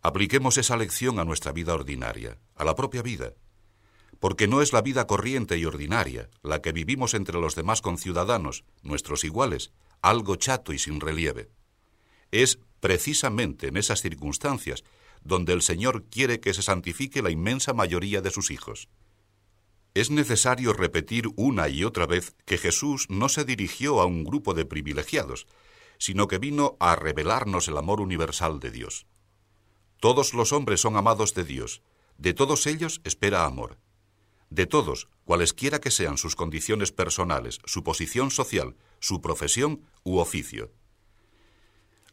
Apliquemos 0.00 0.56
esa 0.56 0.78
lección 0.78 1.18
a 1.18 1.24
nuestra 1.26 1.52
vida 1.52 1.74
ordinaria, 1.74 2.38
a 2.54 2.64
la 2.64 2.74
propia 2.74 3.02
vida, 3.02 3.34
porque 4.20 4.48
no 4.48 4.62
es 4.62 4.72
la 4.72 4.80
vida 4.80 5.06
corriente 5.06 5.58
y 5.58 5.66
ordinaria, 5.66 6.30
la 6.42 6.62
que 6.62 6.72
vivimos 6.72 7.12
entre 7.12 7.38
los 7.38 7.56
demás 7.56 7.82
conciudadanos, 7.82 8.64
nuestros 8.82 9.22
iguales, 9.24 9.72
algo 10.00 10.36
chato 10.36 10.72
y 10.72 10.78
sin 10.78 10.98
relieve. 10.98 11.50
Es 12.30 12.58
precisamente 12.80 13.68
en 13.68 13.76
esas 13.76 14.00
circunstancias 14.00 14.82
donde 15.22 15.52
el 15.52 15.62
Señor 15.62 16.04
quiere 16.04 16.40
que 16.40 16.54
se 16.54 16.62
santifique 16.62 17.22
la 17.22 17.30
inmensa 17.30 17.72
mayoría 17.72 18.20
de 18.20 18.30
sus 18.30 18.50
hijos. 18.50 18.88
Es 19.92 20.11
necesario 20.11 20.72
repetir 20.72 21.28
una 21.37 21.68
y 21.68 21.85
otra 21.85 22.06
vez 22.06 22.37
que 22.44 22.59
Jesús 22.59 23.06
no 23.09 23.28
se 23.28 23.44
dirigió 23.44 24.00
a 24.00 24.06
un 24.06 24.24
grupo 24.24 24.54
de 24.54 24.64
privilegiados, 24.64 25.46
sino 25.98 26.28
que 26.28 26.38
vino 26.38 26.76
a 26.80 26.96
revelarnos 26.96 27.68
el 27.68 27.76
amor 27.76 28.00
universal 28.00 28.61
de 28.61 28.70
Dios. 28.70 29.06
Todos 29.98 30.33
los 30.33 30.52
hombres 30.52 30.80
son 30.80 30.96
amados 30.96 31.35
de 31.35 31.44
Dios, 31.44 31.83
de 32.16 32.35
todos 32.35 32.66
ellos 32.66 33.00
espera 33.04 33.44
amor. 33.44 33.78
De 34.48 34.66
todos, 34.66 35.09
cualesquiera 35.24 35.80
que 35.80 35.90
sean 35.90 36.18
sus 36.18 36.37
condiciones 36.37 36.92
personales, 36.92 37.61
su 37.64 37.85
posición 37.85 38.30
social, 38.30 38.76
su 38.98 39.20
profesión 39.20 39.83
u 40.02 40.18
oficio. 40.18 40.72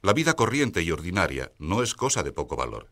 La 0.02 0.13
vida 0.13 0.36
corriente 0.36 0.82
y 0.84 0.91
ordinaria 0.91 1.52
no 1.58 1.82
es 1.82 1.96
cosa 1.96 2.24
de 2.24 2.32
poco 2.32 2.56
valor. 2.56 2.91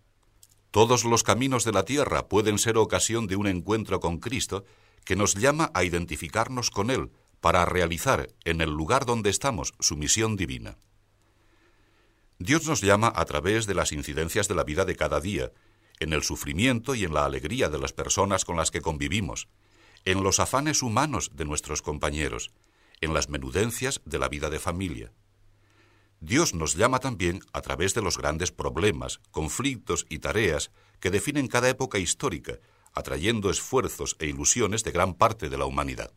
Todos 0.75 1.05
los 1.05 1.23
caminos 1.23 1.63
de 1.63 1.71
la 1.71 1.85
tierra 1.85 2.27
pueden 2.27 2.59
ser 2.59 2.77
ocasión 2.77 3.27
de 3.27 3.37
un 3.37 3.47
encuentro 3.47 4.01
con 4.01 4.17
Cristo 4.17 4.65
que 5.05 5.15
nos 5.15 5.35
llama 5.35 5.71
a 5.73 5.85
identificarnos 5.85 6.69
con 6.69 6.91
Él 6.91 7.11
para 7.39 7.63
realizar 7.63 8.27
en 8.43 8.59
el 8.59 8.71
lugar 8.71 9.05
donde 9.05 9.29
estamos 9.29 9.73
su 9.79 9.95
misión 9.95 10.35
divina. 10.35 10.77
Dios 12.39 12.67
nos 12.67 12.81
llama 12.81 13.13
a 13.15 13.23
través 13.23 13.67
de 13.67 13.73
las 13.73 13.93
incidencias 13.93 14.49
de 14.49 14.55
la 14.55 14.65
vida 14.65 14.83
de 14.83 14.97
cada 14.97 15.21
día, 15.21 15.53
en 16.01 16.11
el 16.11 16.23
sufrimiento 16.23 16.93
y 16.93 17.05
en 17.05 17.13
la 17.13 17.23
alegría 17.23 17.69
de 17.69 17.79
las 17.79 17.93
personas 17.93 18.43
con 18.43 18.57
las 18.57 18.69
que 18.69 18.81
convivimos, 18.81 19.47
en 20.03 20.23
los 20.23 20.41
afanes 20.41 20.81
humanos 20.81 21.31
de 21.35 21.45
nuestros 21.45 21.81
compañeros, 21.81 22.51
en 22.99 23.13
las 23.13 23.29
menudencias 23.29 24.01
de 24.03 24.19
la 24.19 24.27
vida 24.27 24.49
de 24.49 24.59
familia. 24.59 25.13
Dios 26.19 26.53
nos 26.53 26.75
llama 26.75 26.99
también 26.99 27.41
a 27.53 27.61
través 27.61 27.93
de 27.93 28.01
los 28.01 28.17
grandes 28.17 28.51
problemas, 28.51 29.19
conflictos 29.31 30.05
y 30.09 30.19
tareas 30.19 30.71
que 30.99 31.11
definen 31.11 31.47
cada 31.47 31.69
época 31.69 31.99
histórica, 31.99 32.59
atrayendo 32.93 33.49
esfuerzos 33.49 34.15
e 34.19 34.27
ilusiones 34.27 34.83
de 34.83 34.91
gran 34.91 35.13
parte 35.13 35.49
de 35.49 35.57
la 35.57 35.65
humanidad. 35.65 36.11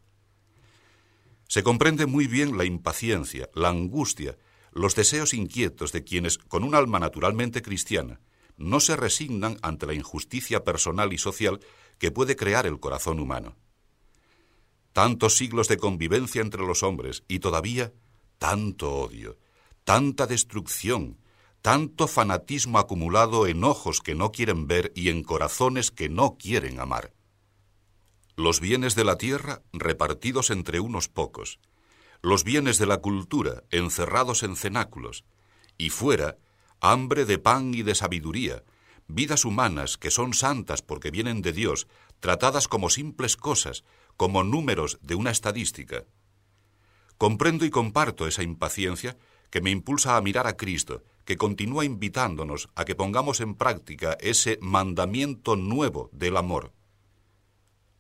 Se 1.48 1.62
comprende 1.62 2.06
muy 2.06 2.26
bien 2.26 2.56
la 2.56 2.64
impaciencia, 2.64 3.48
la 3.54 3.70
angustia, 3.70 4.36
los 4.72 4.94
deseos 4.94 5.34
inquietos 5.34 5.92
de 5.92 6.04
quienes, 6.04 6.38
con 6.38 6.62
un 6.62 6.74
alma 6.74 6.98
naturalmente 6.98 7.62
cristiana, 7.62 8.20
no 8.56 8.80
se 8.80 8.96
resignan 8.96 9.58
ante 9.62 9.86
la 9.86 9.94
injusticia 9.94 10.64
personal 10.64 11.12
y 11.12 11.18
social 11.18 11.60
que 11.98 12.10
puede 12.10 12.36
crear 12.36 12.66
el 12.66 12.80
corazón 12.80 13.18
humano. 13.18 13.56
Tantos 14.92 15.36
siglos 15.36 15.68
de 15.68 15.78
convivencia 15.78 16.42
entre 16.42 16.62
los 16.62 16.82
hombres 16.82 17.24
y 17.28 17.38
todavía 17.38 17.92
tanto 18.38 18.92
odio, 18.92 19.36
tanta 19.88 20.26
destrucción, 20.26 21.16
tanto 21.62 22.08
fanatismo 22.08 22.78
acumulado 22.78 23.46
en 23.46 23.64
ojos 23.64 24.02
que 24.02 24.14
no 24.14 24.32
quieren 24.32 24.66
ver 24.66 24.92
y 24.94 25.08
en 25.08 25.22
corazones 25.22 25.90
que 25.90 26.10
no 26.10 26.36
quieren 26.36 26.78
amar. 26.78 27.14
Los 28.36 28.60
bienes 28.60 28.94
de 28.96 29.04
la 29.04 29.16
tierra 29.16 29.62
repartidos 29.72 30.50
entre 30.50 30.78
unos 30.78 31.08
pocos, 31.08 31.58
los 32.20 32.44
bienes 32.44 32.76
de 32.76 32.84
la 32.84 32.98
cultura 32.98 33.62
encerrados 33.70 34.42
en 34.42 34.56
cenáculos, 34.56 35.24
y 35.78 35.88
fuera, 35.88 36.36
hambre 36.82 37.24
de 37.24 37.38
pan 37.38 37.72
y 37.72 37.80
de 37.80 37.94
sabiduría, 37.94 38.64
vidas 39.06 39.46
humanas 39.46 39.96
que 39.96 40.10
son 40.10 40.34
santas 40.34 40.82
porque 40.82 41.10
vienen 41.10 41.40
de 41.40 41.54
Dios, 41.54 41.88
tratadas 42.20 42.68
como 42.68 42.90
simples 42.90 43.38
cosas, 43.38 43.84
como 44.18 44.44
números 44.44 44.98
de 45.00 45.14
una 45.14 45.30
estadística. 45.30 46.04
Comprendo 47.16 47.64
y 47.64 47.70
comparto 47.70 48.28
esa 48.28 48.42
impaciencia 48.42 49.16
que 49.50 49.60
me 49.60 49.70
impulsa 49.70 50.16
a 50.16 50.20
mirar 50.20 50.46
a 50.46 50.56
Cristo, 50.56 51.02
que 51.24 51.36
continúa 51.36 51.84
invitándonos 51.84 52.68
a 52.74 52.84
que 52.84 52.94
pongamos 52.94 53.40
en 53.40 53.54
práctica 53.54 54.16
ese 54.20 54.58
mandamiento 54.62 55.56
nuevo 55.56 56.10
del 56.12 56.36
amor. 56.36 56.72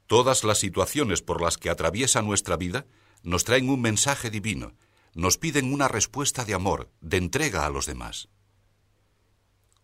Todas 0.06 0.44
las 0.44 0.58
situaciones 0.58 1.20
por 1.20 1.42
las 1.42 1.58
que 1.58 1.68
atraviesa 1.68 2.22
nuestra 2.22 2.56
vida 2.56 2.86
nos 3.22 3.44
traen 3.44 3.68
un 3.68 3.82
mensaje 3.82 4.30
divino, 4.30 4.72
nos 5.14 5.36
piden 5.36 5.72
una 5.72 5.88
respuesta 5.88 6.44
de 6.44 6.54
amor, 6.54 6.90
de 7.00 7.18
entrega 7.18 7.66
a 7.66 7.70
los 7.70 7.84
demás. 7.84 8.28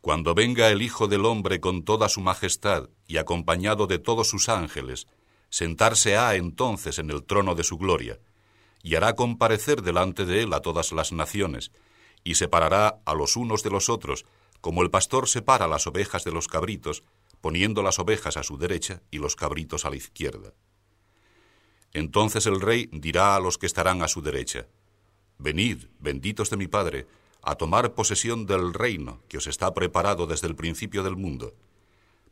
Cuando 0.01 0.35
venga 0.35 0.69
el 0.69 0.83
Hijo 0.83 1.09
del 1.09 1.25
Hombre 1.25 1.61
con 1.61 1.83
toda 1.83 2.09
su 2.09 2.21
majestad 2.21 2.89
y 3.07 3.17
acompañado 3.17 3.87
de 3.87 3.99
todos 3.99 4.29
sus 4.29 4.49
ángeles, 4.49 5.07
sentarse 5.51 6.17
ha 6.17 6.35
entonces 6.35 6.99
en 6.99 7.11
el 7.11 7.25
trono 7.25 7.55
de 7.55 7.65
su 7.65 7.79
gloria, 7.79 8.19
y 8.85 8.97
hará 8.97 9.17
comparecer 9.17 9.83
delante 9.83 10.27
de 10.27 10.43
él 10.43 10.53
a 10.53 10.61
todas 10.61 10.93
las 10.93 11.11
naciones, 11.11 11.73
y 12.23 12.35
separará 12.35 13.01
a 13.07 13.15
los 13.15 13.35
unos 13.35 13.63
de 13.63 13.71
los 13.71 13.89
otros, 13.89 14.27
como 14.61 14.83
el 14.83 14.91
pastor 14.91 15.27
separa 15.27 15.67
las 15.67 15.87
ovejas 15.87 16.23
de 16.23 16.33
los 16.33 16.49
cabritos, 16.49 17.03
poniendo 17.41 17.83
las 17.83 17.99
ovejas 17.99 18.37
a 18.37 18.43
su 18.43 18.59
derecha 18.59 19.03
y 19.11 19.19
los 19.19 19.37
cabritos 19.37 19.87
a 19.87 19.91
la 19.91 19.97
izquierda. 19.97 20.53
Entonces 21.95 22.45
el 22.47 22.61
rey 22.61 22.91
dirá 22.93 23.35
a 23.35 23.41
los 23.41 23.57
que 23.57 23.67
estarán 23.67 24.03
a 24.03 24.09
su 24.09 24.21
derecha, 24.21 24.67
Venid, 25.39 25.87
benditos 25.99 26.51
de 26.51 26.59
mi 26.59 26.69
Padre, 26.69 27.07
a 27.43 27.55
tomar 27.55 27.95
posesión 27.95 28.45
del 28.45 28.75
reino 28.75 29.23
que 29.29 29.39
os 29.39 29.47
está 29.47 29.73
preparado 29.73 30.27
desde 30.27 30.47
el 30.47 30.57
principio 30.57 31.03
del 31.03 31.17
mundo. 31.17 31.55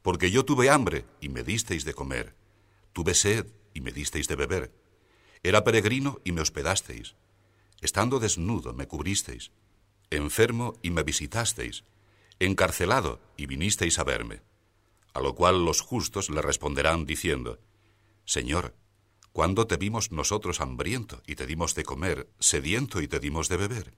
Porque 0.03 0.31
yo 0.31 0.45
tuve 0.45 0.69
hambre 0.69 1.07
y 1.21 1.31
me 1.31 1.43
disteis 1.43 1.85
de 1.85 1.95
comer, 1.95 2.35
tuve 2.93 3.15
sed 3.15 3.47
y 3.73 3.81
me 3.81 3.91
disteis 3.91 4.29
de 4.29 4.37
beber, 4.37 4.82
era 5.43 5.65
peregrino 5.65 6.21
y 6.25 6.33
me 6.33 6.41
hospedasteis, 6.41 7.17
estando 7.81 8.21
desnudo 8.21 8.73
me 8.73 8.87
cubristeis, 8.87 9.51
enfermo 10.11 10.75
y 10.83 10.91
me 10.91 11.03
visitasteis, 11.03 11.85
encarcelado 12.39 13.21
y 13.37 13.47
vinisteis 13.47 13.99
a 13.99 14.05
verme. 14.05 14.43
A 15.15 15.21
lo 15.21 15.35
cual 15.35 15.65
los 15.65 15.81
justos 15.81 16.31
le 16.31 16.43
responderán 16.43 17.05
diciendo, 17.05 17.59
Señor, 18.25 18.75
¿cuándo 19.33 19.67
te 19.67 19.77
vimos 19.77 20.13
nosotros 20.13 20.61
hambriento 20.61 21.23
y 21.27 21.35
te 21.35 21.47
dimos 21.47 21.75
de 21.75 21.85
comer, 21.85 22.31
sediento 22.39 23.01
y 23.01 23.09
te 23.09 23.21
dimos 23.21 23.49
de 23.49 23.57
beber? 23.57 23.95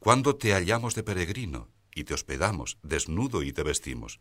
¿Cuándo 0.00 0.36
te 0.36 0.52
hallamos 0.52 0.94
de 0.94 1.02
peregrino 1.02 1.70
y 1.94 2.04
te 2.04 2.12
hospedamos, 2.12 2.78
desnudo 2.82 3.42
y 3.42 3.52
te 3.52 3.62
vestimos? 3.62 4.18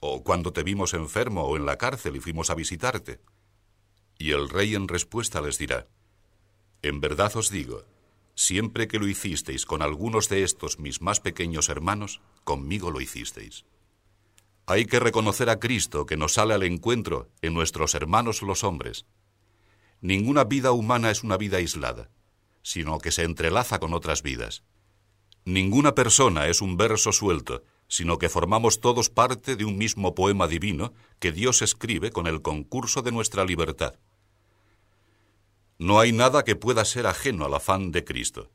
¿O 0.00 0.24
cuando 0.24 0.52
te 0.52 0.64
vimos 0.64 0.94
enfermo 0.94 1.42
o 1.42 1.56
en 1.56 1.66
la 1.66 1.78
cárcel 1.78 2.16
y 2.16 2.20
fuimos 2.20 2.50
a 2.50 2.56
visitarte? 2.56 3.20
Y 4.22 4.30
el 4.30 4.48
rey 4.48 4.76
en 4.76 4.86
respuesta 4.86 5.40
les 5.40 5.58
dirá, 5.58 5.88
En 6.80 7.00
verdad 7.00 7.36
os 7.36 7.50
digo, 7.50 7.82
siempre 8.36 8.86
que 8.86 9.00
lo 9.00 9.08
hicisteis 9.08 9.66
con 9.66 9.82
algunos 9.82 10.28
de 10.28 10.44
estos 10.44 10.78
mis 10.78 11.00
más 11.00 11.18
pequeños 11.18 11.68
hermanos, 11.68 12.20
conmigo 12.44 12.92
lo 12.92 13.00
hicisteis. 13.00 13.64
Hay 14.66 14.84
que 14.84 15.00
reconocer 15.00 15.50
a 15.50 15.58
Cristo 15.58 16.06
que 16.06 16.16
nos 16.16 16.34
sale 16.34 16.54
al 16.54 16.62
encuentro 16.62 17.30
en 17.42 17.52
nuestros 17.52 17.96
hermanos 17.96 18.42
los 18.42 18.62
hombres. 18.62 19.06
Ninguna 20.00 20.44
vida 20.44 20.70
humana 20.70 21.10
es 21.10 21.24
una 21.24 21.36
vida 21.36 21.56
aislada, 21.56 22.08
sino 22.62 22.98
que 22.98 23.10
se 23.10 23.24
entrelaza 23.24 23.80
con 23.80 23.92
otras 23.92 24.22
vidas. 24.22 24.62
Ninguna 25.44 25.96
persona 25.96 26.46
es 26.46 26.60
un 26.60 26.76
verso 26.76 27.10
suelto, 27.10 27.64
sino 27.88 28.18
que 28.18 28.28
formamos 28.28 28.78
todos 28.78 29.10
parte 29.10 29.56
de 29.56 29.64
un 29.64 29.78
mismo 29.78 30.14
poema 30.14 30.46
divino 30.46 30.92
que 31.18 31.32
Dios 31.32 31.60
escribe 31.60 32.12
con 32.12 32.28
el 32.28 32.40
concurso 32.40 33.02
de 33.02 33.10
nuestra 33.10 33.44
libertad. 33.44 33.96
No 35.82 35.98
hay 35.98 36.12
nada 36.12 36.44
que 36.44 36.54
pueda 36.54 36.84
ser 36.84 37.08
ajeno 37.08 37.44
al 37.44 37.54
afán 37.54 37.90
de 37.90 38.04
Cristo. 38.04 38.52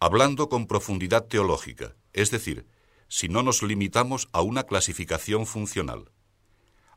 Hablando 0.00 0.48
con 0.48 0.66
profundidad 0.66 1.26
teológica, 1.26 1.94
es 2.14 2.30
decir, 2.30 2.64
si 3.06 3.28
no 3.28 3.42
nos 3.42 3.62
limitamos 3.62 4.30
a 4.32 4.40
una 4.40 4.62
clasificación 4.62 5.44
funcional. 5.44 6.10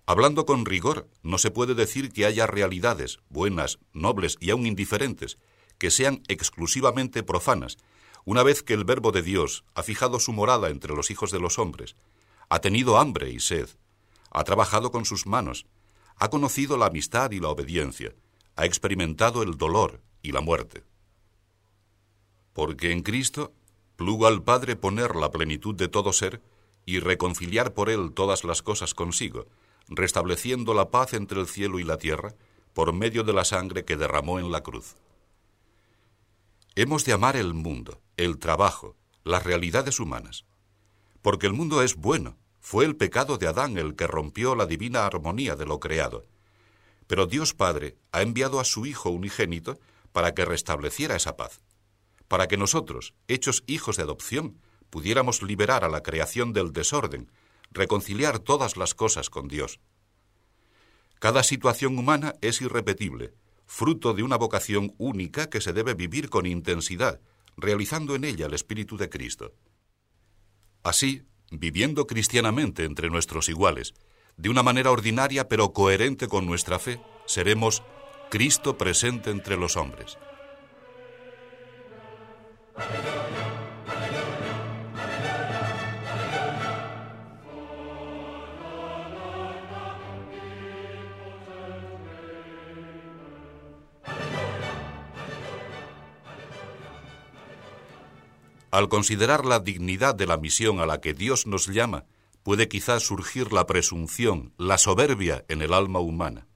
Hablando 0.06 0.46
con 0.46 0.66
rigor, 0.66 1.10
no 1.22 1.38
se 1.38 1.52
puede 1.52 1.76
decir 1.76 2.14
que 2.14 2.26
haya 2.26 2.48
realidades, 2.48 3.20
buenas, 3.28 3.80
nobles 3.92 4.38
y 4.40 4.52
aun 4.52 4.66
indiferentes, 4.66 5.38
que 5.78 5.92
sean 5.92 6.24
exclusivamente 6.30 7.22
profanas, 7.22 7.76
una 8.24 8.44
vez 8.44 8.64
que 8.64 8.74
el 8.74 8.86
Verbo 8.86 9.12
de 9.12 9.22
Dios 9.22 9.66
ha 9.76 9.84
fijado 9.84 10.22
su 10.22 10.32
morada 10.32 10.70
entre 10.70 10.96
los 10.96 11.12
hijos 11.12 11.30
de 11.30 11.42
los 11.42 11.60
hombres, 11.60 11.98
ha 12.48 12.60
tenido 12.60 12.98
hambre 12.98 13.32
y 13.32 13.42
sed, 13.42 13.68
ha 14.30 14.46
trabajado 14.46 14.92
con 14.92 15.04
sus 15.04 15.28
manos, 15.28 15.66
ha 16.16 16.30
conocido 16.30 16.78
la 16.78 16.86
amistad 16.86 17.32
y 17.32 17.42
la 17.42 17.50
obediencia, 17.50 18.14
ha 18.56 18.66
experimentado 18.66 19.44
el 19.44 19.58
dolor 19.58 20.02
y 20.22 20.32
la 20.32 20.42
muerte. 20.42 20.84
Porque 22.54 22.92
en 22.92 23.02
Cristo 23.02 23.54
plugo 23.96 24.28
al 24.28 24.44
Padre 24.44 24.76
poner 24.76 25.16
la 25.16 25.32
plenitud 25.32 25.76
de 25.76 25.88
todo 25.88 26.14
ser 26.14 26.42
y 26.86 27.00
reconciliar 27.00 27.74
por 27.74 27.90
él 27.90 28.14
todas 28.14 28.44
las 28.44 28.62
cosas 28.62 28.94
consigo, 28.94 29.46
restableciendo 29.88 30.74
la 30.74 30.90
paz 30.90 31.14
entre 31.14 31.40
el 31.40 31.48
cielo 31.48 31.80
y 31.80 31.84
la 31.84 31.98
tierra 31.98 32.34
por 32.74 32.94
medio 32.94 33.24
de 33.24 33.34
la 33.34 33.46
sangre 33.46 33.86
que 33.86 33.98
derramó 33.98 34.40
en 34.40 34.52
la 34.52 34.62
cruz. 34.64 34.96
Hemos 36.76 37.04
de 37.06 37.14
amar 37.14 37.36
el 37.36 37.54
mundo, 37.54 38.02
el 38.18 38.40
trabajo, 38.40 38.96
las 39.24 39.44
realidades 39.44 40.00
humanas, 40.00 40.46
porque 41.22 41.48
el 41.48 41.54
mundo 41.54 41.82
es 41.82 41.96
bueno, 41.96 42.38
fue 42.60 42.86
el 42.86 42.96
pecado 42.96 43.38
de 43.38 43.48
Adán 43.48 43.78
el 43.78 43.96
que 43.96 44.08
rompió 44.08 44.56
la 44.56 44.66
divina 44.66 45.06
armonía 45.06 45.56
de 45.56 45.66
lo 45.66 45.80
creado, 45.80 46.26
pero 47.12 47.28
Dios 47.28 47.54
Padre 47.54 47.98
ha 48.14 48.22
enviado 48.22 48.62
a 48.62 48.64
su 48.64 48.86
Hijo 48.86 49.10
unigénito 49.10 49.78
para 50.14 50.34
que 50.34 50.46
restableciera 50.46 51.18
esa 51.18 51.36
paz 51.36 51.60
para 52.32 52.48
que 52.48 52.56
nosotros, 52.56 53.14
hechos 53.28 53.66
hijos 53.68 53.98
de 53.98 54.04
adopción, 54.04 54.58
pudiéramos 54.90 55.44
liberar 55.44 55.84
a 55.84 55.90
la 55.90 56.02
creación 56.02 56.54
del 56.54 56.72
desorden, 56.72 57.30
reconciliar 57.72 58.40
todas 58.40 58.78
las 58.78 58.96
cosas 58.96 59.30
con 59.30 59.50
Dios. 59.50 59.82
Cada 61.20 61.44
situación 61.44 62.00
humana 62.00 62.36
es 62.40 62.62
irrepetible, 62.62 63.34
fruto 63.66 64.14
de 64.14 64.24
una 64.24 64.38
vocación 64.38 64.96
única 64.98 65.50
que 65.50 65.60
se 65.60 65.74
debe 65.74 65.94
vivir 65.94 66.30
con 66.30 66.46
intensidad, 66.46 67.20
realizando 67.58 68.16
en 68.16 68.24
ella 68.24 68.46
el 68.46 68.54
Espíritu 68.54 68.96
de 68.96 69.10
Cristo. 69.10 69.54
Así, 70.84 71.24
viviendo 71.52 72.08
cristianamente 72.08 72.86
entre 72.86 73.10
nuestros 73.10 73.50
iguales, 73.50 73.94
de 74.42 74.50
una 74.50 74.64
manera 74.64 74.90
ordinaria 74.90 75.48
pero 75.48 75.72
coherente 75.72 76.28
con 76.28 76.48
nuestra 76.48 76.80
fe, 76.80 77.00
seremos 77.28 77.84
Cristo 78.32 78.76
presente 78.76 79.30
entre 79.30 79.56
los 79.56 79.78
hombres. 79.78 80.18
Al 98.72 98.90
considerar 98.90 99.46
la 99.46 99.60
dignidad 99.60 100.16
de 100.16 100.26
la 100.26 100.38
misión 100.38 100.80
a 100.80 100.88
la 100.88 101.00
que 101.00 101.14
Dios 101.14 101.46
nos 101.46 101.68
llama, 101.68 102.06
puede 102.44 102.68
quizás 102.68 103.04
surgir 103.04 103.54
la 103.54 103.66
presunción, 103.68 104.54
la 104.58 104.78
soberbia 104.78 105.46
en 105.48 105.62
el 105.62 105.74
alma 105.74 106.00
humana. 106.00 106.48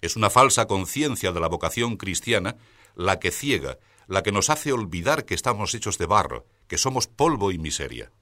Es 0.00 0.16
una 0.16 0.30
falsa 0.30 0.66
conciencia 0.66 1.32
de 1.32 1.40
la 1.40 1.48
vocación 1.48 1.96
cristiana 1.96 2.56
la 2.94 3.18
que 3.18 3.30
ciega 3.30 3.78
la 4.06 4.22
que 4.22 4.32
nos 4.32 4.50
hace 4.50 4.72
olvidar 4.72 5.24
que 5.24 5.34
estamos 5.34 5.74
hechos 5.74 5.98
de 5.98 6.06
barro, 6.06 6.46
que 6.68 6.78
somos 6.78 7.06
polvo 7.06 7.50
y 7.50 7.58
miseria, 7.58 8.12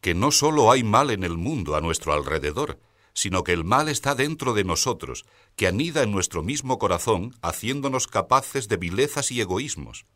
que 0.00 0.14
no 0.14 0.30
solo 0.30 0.72
hay 0.72 0.82
mal 0.82 1.10
en 1.10 1.24
el 1.24 1.36
mundo 1.36 1.76
a 1.76 1.80
nuestro 1.80 2.12
alrededor, 2.12 2.80
sino 3.12 3.44
que 3.44 3.52
el 3.52 3.64
mal 3.64 3.88
está 3.88 4.14
dentro 4.14 4.54
de 4.54 4.64
nosotros, 4.64 5.24
que 5.56 5.66
anida 5.66 6.02
en 6.02 6.12
nuestro 6.12 6.42
mismo 6.42 6.78
corazón, 6.78 7.36
haciéndonos 7.42 8.06
capaces 8.06 8.68
de 8.68 8.76
vilezas 8.76 9.30
y 9.30 9.40
egoísmos. 9.40 10.06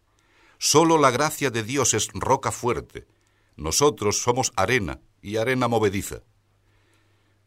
Solo 0.58 0.98
la 0.98 1.10
gracia 1.10 1.50
de 1.50 1.62
Dios 1.62 1.94
es 1.94 2.08
roca 2.12 2.50
fuerte. 2.50 3.06
Nosotros 3.56 4.22
somos 4.22 4.52
arena 4.56 5.00
y 5.24 5.38
arena 5.38 5.68
movediza. 5.68 6.22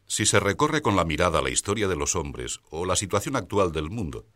Si 0.06 0.26
se 0.26 0.40
recorre 0.40 0.82
con 0.82 0.96
la 0.96 1.04
mirada 1.04 1.40
la 1.40 1.50
historia 1.50 1.86
de 1.86 1.94
los 1.94 2.16
hombres 2.16 2.58
o 2.70 2.84
la 2.84 2.96
situación 2.96 3.36
actual 3.36 3.70
del 3.70 3.88
mundo, 3.88 4.26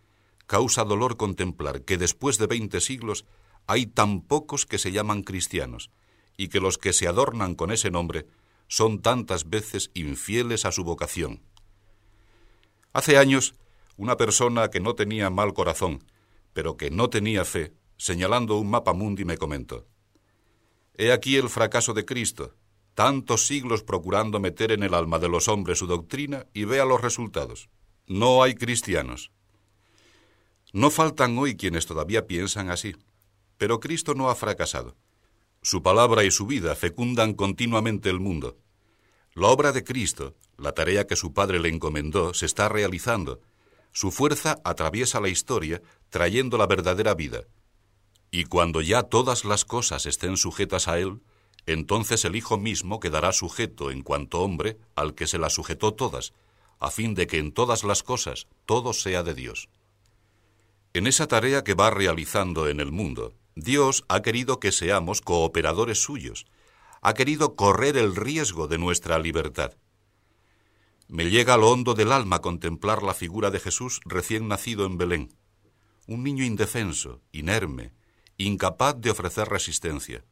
Causa 0.47 0.85
dolor 0.85 1.17
contemplar 1.17 1.83
que 1.83 1.97
después 1.97 2.39
de 2.39 2.47
veinte 2.47 2.81
siglos 2.81 3.25
hay 3.67 3.87
tan 3.87 4.21
pocos 4.21 4.67
que 4.67 4.79
se 4.79 4.93
llaman 4.93 5.23
cristianos 5.23 5.91
y 6.37 6.49
que 6.49 6.61
los 6.61 6.79
que 6.79 6.93
se 6.93 7.09
adornan 7.09 7.55
con 7.55 7.73
ese 7.73 7.91
nombre 7.91 8.27
son 8.69 9.01
tantas 9.01 9.49
veces 9.49 9.91
infieles 9.95 10.65
a 10.65 10.73
su 10.73 10.85
vocación. 10.85 11.43
Hace 12.93 13.19
años, 13.19 13.55
una 13.97 14.17
persona 14.17 14.69
que 14.69 14.81
no 14.81 14.95
tenía 14.95 15.31
mal 15.31 15.55
corazón, 15.55 16.05
pero 16.53 16.77
que 16.77 16.91
no 16.91 17.09
tenía 17.09 17.45
fe, 17.45 17.73
señalando 17.97 18.59
un 18.59 18.71
mapa 18.71 18.93
mundi 18.93 19.25
me 19.25 19.39
comentó, 19.39 19.87
He 20.95 21.13
aquí 21.13 21.37
el 21.37 21.49
fracaso 21.49 21.95
de 21.95 22.05
Cristo, 22.05 22.55
tantos 22.95 23.47
siglos 23.47 23.83
procurando 23.83 24.41
meter 24.41 24.73
en 24.73 24.83
el 24.83 24.95
alma 24.95 25.19
de 25.19 25.29
los 25.29 25.49
hombres 25.49 25.79
su 25.79 25.87
doctrina 25.87 26.47
y 26.53 26.65
vea 26.65 26.85
los 26.85 27.01
resultados. 27.01 27.69
No 28.07 28.43
hay 28.43 28.55
cristianos. 28.55 29.31
No 30.73 30.91
faltan 30.91 31.37
hoy 31.39 31.57
quienes 31.57 31.87
todavía 31.87 32.27
piensan 32.27 32.71
así, 32.71 32.95
pero 33.59 33.81
Cristo 33.81 34.15
no 34.15 34.31
ha 34.31 34.35
fracasado. 34.35 34.97
Su 35.61 35.83
palabra 35.83 36.25
y 36.25 36.31
su 36.31 36.47
vida 36.47 36.75
fecundan 36.75 37.35
continuamente 37.35 38.11
el 38.11 38.21
mundo. 38.21 38.59
La 39.35 39.49
obra 39.49 39.73
de 39.73 39.85
Cristo, 39.85 40.35
la 40.59 40.73
tarea 40.73 41.07
que 41.07 41.17
su 41.17 41.33
Padre 41.33 41.61
le 41.61 41.69
encomendó, 41.69 42.35
se 42.35 42.47
está 42.47 42.69
realizando. 42.69 43.41
Su 43.93 44.11
fuerza 44.11 44.59
atraviesa 44.65 45.21
la 45.21 45.29
historia, 45.29 45.81
trayendo 46.11 46.59
la 46.59 46.67
verdadera 46.67 47.15
vida. 47.15 47.43
Y 48.31 48.45
cuando 48.45 48.81
ya 48.81 49.03
todas 49.03 49.45
las 49.45 49.65
cosas 49.65 50.07
estén 50.07 50.37
sujetas 50.37 50.89
a 50.89 50.99
Él, 50.99 51.21
entonces 51.67 52.25
el 52.25 52.37
Hijo 52.37 52.59
mismo 52.59 53.01
quedará 53.01 53.33
sujeto 53.33 53.91
en 53.91 54.03
cuanto 54.03 54.41
hombre 54.41 54.79
al 54.97 55.15
que 55.15 55.27
se 55.27 55.39
las 55.39 55.55
sujetó 55.55 55.95
todas, 55.95 56.33
a 56.79 56.91
fin 56.91 57.15
de 57.15 57.27
que 57.27 57.39
en 57.39 57.53
todas 57.53 57.85
las 57.85 58.03
cosas 58.03 58.49
todo 58.67 58.93
sea 58.93 59.23
de 59.23 59.35
Dios. 59.35 59.69
En 60.95 61.07
esa 61.07 61.27
tarea 61.29 61.65
que 61.65 61.75
va 61.75 61.91
realizando 61.91 62.69
en 62.69 62.81
el 62.81 62.93
mundo, 62.93 63.35
Dios 63.55 64.05
ha 64.09 64.23
querido 64.23 64.61
que 64.61 64.73
seamos 64.73 65.21
cooperadores 65.21 66.03
suyos, 66.03 66.47
ha 67.01 67.15
querido 67.15 67.57
correr 67.57 67.97
el 67.97 68.17
riesgo 68.17 68.69
de 68.69 68.79
nuestra 68.79 69.19
libertad. 69.19 69.73
Me 71.09 71.31
llega 71.31 71.55
a 71.55 71.57
lo 71.57 71.71
hondo 71.71 71.95
del 71.95 72.13
alma 72.13 72.41
contemplar 72.41 73.03
la 73.03 73.15
figura 73.15 73.51
de 73.51 73.61
Jesús 73.61 74.01
recién 74.05 74.49
nacido 74.49 74.87
en 74.87 74.99
Belén, 74.99 75.35
un 76.07 76.23
niño 76.23 76.45
indefenso, 76.45 77.21
inerme, 77.33 77.93
incapaz 78.39 79.01
de 79.01 79.11
ofrecer 79.11 79.49
resistencia. 79.49 80.25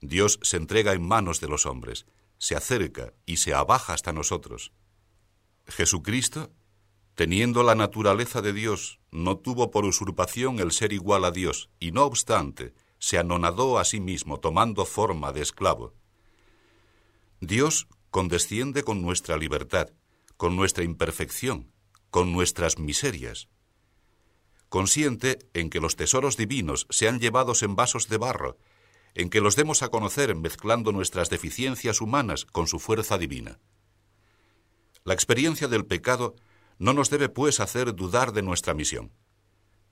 Dios 0.00 0.38
se 0.42 0.56
entrega 0.56 0.92
en 0.92 1.06
manos 1.06 1.40
de 1.40 1.48
los 1.48 1.66
hombres, 1.66 2.06
se 2.38 2.56
acerca 2.56 3.12
y 3.26 3.38
se 3.38 3.54
abaja 3.54 3.94
hasta 3.94 4.12
nosotros. 4.12 4.72
Jesucristo, 5.66 6.52
teniendo 7.14 7.62
la 7.62 7.74
naturaleza 7.74 8.42
de 8.42 8.52
Dios, 8.52 9.00
no 9.10 9.38
tuvo 9.38 9.70
por 9.70 9.84
usurpación 9.84 10.58
el 10.58 10.72
ser 10.72 10.92
igual 10.92 11.24
a 11.24 11.30
Dios, 11.30 11.70
y 11.80 11.92
no 11.92 12.04
obstante, 12.04 12.74
se 12.98 13.18
anonadó 13.18 13.78
a 13.78 13.84
sí 13.84 14.00
mismo, 14.00 14.40
tomando 14.40 14.84
forma 14.84 15.32
de 15.32 15.42
esclavo. 15.42 15.94
Dios 17.40 17.88
condesciende 18.10 18.82
con 18.82 19.02
nuestra 19.02 19.36
libertad, 19.36 19.90
con 20.36 20.56
nuestra 20.56 20.84
imperfección, 20.84 21.72
con 22.10 22.32
nuestras 22.32 22.78
miserias. 22.78 23.48
Consiente 24.68 25.38
en 25.52 25.70
que 25.70 25.80
los 25.80 25.96
tesoros 25.96 26.36
divinos 26.36 26.86
sean 26.90 27.20
llevados 27.20 27.62
en 27.62 27.76
vasos 27.76 28.08
de 28.08 28.18
barro, 28.18 28.58
en 29.14 29.30
que 29.30 29.40
los 29.40 29.56
demos 29.56 29.82
a 29.82 29.88
conocer 29.88 30.34
mezclando 30.34 30.92
nuestras 30.92 31.30
deficiencias 31.30 32.00
humanas 32.00 32.44
con 32.44 32.66
su 32.66 32.78
fuerza 32.78 33.16
divina. 33.18 33.60
La 35.04 35.14
experiencia 35.14 35.68
del 35.68 35.86
pecado 35.86 36.34
no 36.78 36.92
nos 36.92 37.10
debe, 37.10 37.28
pues, 37.28 37.60
hacer 37.60 37.94
dudar 37.94 38.32
de 38.32 38.42
nuestra 38.42 38.74
misión. 38.74 39.12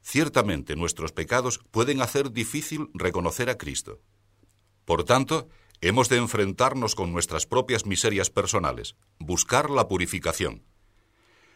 Ciertamente 0.01 0.75
nuestros 0.75 1.13
pecados 1.13 1.61
pueden 1.71 2.03
hacer 2.03 2.33
difícil 2.33 2.89
reconocer 2.93 3.49
a 3.49 3.57
Cristo. 3.57 4.01
Por 4.85 5.05
tanto, 5.05 5.49
hemos 5.81 6.09
de 6.09 6.17
enfrentarnos 6.17 6.97
con 6.97 7.13
nuestras 7.13 7.47
propias 7.47 7.87
miserias 7.87 8.31
personales, 8.31 8.97
buscar 9.19 9.71
la 9.71 9.87
purificación. 9.87 10.65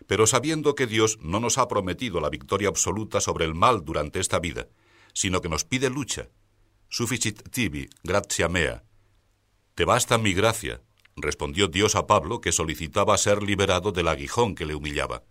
Pero 0.06 0.28
sabiendo 0.28 0.76
que 0.76 0.86
Dios 0.86 1.18
no 1.20 1.40
nos 1.40 1.58
ha 1.58 1.66
prometido 1.66 2.20
la 2.20 2.30
victoria 2.30 2.68
absoluta 2.68 3.20
sobre 3.20 3.44
el 3.44 3.54
mal 3.54 3.84
durante 3.84 4.20
esta 4.20 4.38
vida, 4.38 4.68
sino 5.12 5.40
que 5.40 5.48
nos 5.48 5.64
pide 5.64 5.90
lucha, 5.90 6.28
Sufficit 6.96 7.50
tibi, 7.50 7.90
gratia 8.02 8.48
mea. 8.48 8.82
Te 9.74 9.84
basta 9.84 10.16
mi 10.16 10.32
gracia, 10.32 10.80
respondió 11.14 11.68
Dios 11.68 11.94
a 11.94 12.06
Pablo, 12.06 12.40
que 12.40 12.52
solicitaba 12.52 13.18
ser 13.18 13.42
liberado 13.42 13.92
del 13.92 14.08
aguijón 14.08 14.54
que 14.54 14.64
le 14.64 14.74
humillaba. 14.74 15.22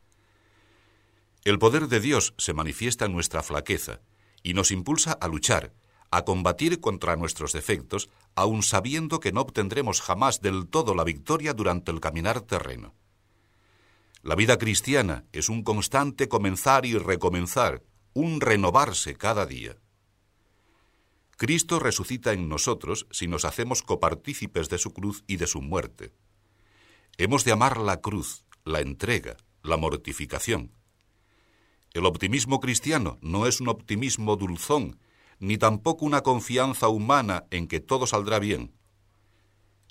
El 1.44 1.58
poder 1.58 1.88
de 1.88 2.00
Dios 2.00 2.36
se 2.38 2.54
manifiesta 2.54 3.06
en 3.06 3.14
nuestra 3.14 3.42
flaqueza 3.42 4.02
y 4.44 4.54
nos 4.54 4.70
impulsa 4.70 5.14
a 5.14 5.28
luchar, 5.28 5.74
a 6.12 6.24
combatir 6.24 6.82
contra 6.82 7.16
nuestros 7.16 7.52
defectos, 7.52 8.12
aun 8.36 8.62
sabiendo 8.62 9.20
que 9.20 9.32
no 9.32 9.42
obtendremos 9.42 10.02
jamás 10.02 10.42
del 10.42 10.68
todo 10.68 10.94
la 10.94 11.04
victoria 11.04 11.56
durante 11.56 11.90
el 11.90 12.00
caminar 12.00 12.42
terreno. 12.42 12.94
La 14.22 14.36
vida 14.36 14.60
cristiana 14.60 15.26
es 15.32 15.50
un 15.50 15.64
constante 15.64 16.30
comenzar 16.30 16.86
y 16.86 16.96
recomenzar, 16.96 17.82
un 18.14 18.40
renovarse 18.40 19.16
cada 19.16 19.48
día. 19.48 19.78
Cristo 21.38 21.80
resucita 21.80 22.32
en 22.32 22.48
nosotros 22.48 23.08
si 23.12 23.28
nos 23.28 23.44
hacemos 23.44 23.82
copartícipes 23.82 24.70
de 24.70 24.78
su 24.78 24.94
cruz 24.94 25.24
y 25.28 25.36
de 25.36 25.48
su 25.48 25.62
muerte. 25.62 26.14
Hemos 27.18 27.44
de 27.44 27.52
amar 27.52 27.78
la 27.78 28.00
cruz, 28.00 28.46
la 28.64 28.80
entrega, 28.80 29.36
la 29.62 29.76
mortificación. 29.76 30.72
El 31.94 32.06
optimismo 32.06 32.62
cristiano 32.62 33.18
no 33.22 33.48
es 33.48 33.60
un 33.60 33.68
optimismo 33.68 34.38
dulzón, 34.38 34.98
ni 35.40 35.58
tampoco 35.58 36.06
una 36.06 36.22
confianza 36.22 36.88
humana 36.88 37.46
en 37.52 37.68
que 37.68 37.82
todo 37.82 38.08
saldrá 38.08 38.40
bien. 38.40 38.72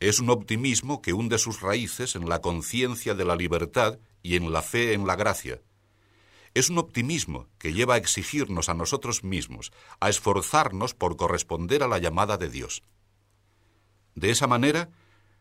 Es 0.01 0.21
un 0.21 0.31
optimismo 0.31 1.03
que 1.03 1.13
hunde 1.13 1.37
sus 1.37 1.61
raíces 1.61 2.17
en 2.17 2.27
la 2.27 2.41
conciencia 2.41 3.15
de 3.15 3.25
la 3.27 3.37
libertad 3.37 3.99
y 4.23 4.37
en 4.37 4.51
la 4.51 4.63
fe 4.63 4.95
en 4.95 5.07
la 5.07 5.15
gracia 5.15 5.61
es 6.55 6.71
un 6.71 6.79
optimismo 6.79 7.49
que 7.59 7.73
lleva 7.73 7.95
a 7.95 7.97
exigirnos 7.99 8.69
a 8.69 8.75
nosotros 8.75 9.25
mismos, 9.25 9.73
a 9.99 10.09
esforzarnos 10.09 10.95
por 10.95 11.17
corresponder 11.17 11.83
a 11.83 11.89
la 11.89 11.99
llamada 11.99 12.37
de 12.37 12.49
Dios. 12.49 12.83
De 14.15 14.31
esa 14.31 14.47
manera, 14.47 14.91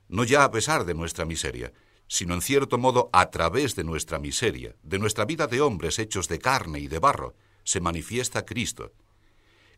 no 0.07 0.23
ya 0.23 0.43
a 0.43 0.51
pesar 0.51 0.85
de 0.85 0.95
nuestra 0.95 1.25
miseria, 1.25 1.71
sino 2.07 2.33
en 2.33 2.41
cierto 2.41 2.77
modo 2.79 3.09
a 3.13 3.29
través 3.29 3.75
de 3.75 3.83
nuestra 3.83 4.17
miseria, 4.17 4.75
de 4.81 4.99
nuestra 4.99 5.25
vida 5.25 5.47
de 5.47 5.61
hombres 5.61 5.99
hechos 5.99 6.27
de 6.27 6.39
carne 6.39 6.79
y 6.79 6.87
de 6.87 6.99
barro, 6.99 7.35
se 7.63 7.79
manifiesta 7.79 8.45
Cristo. 8.45 8.91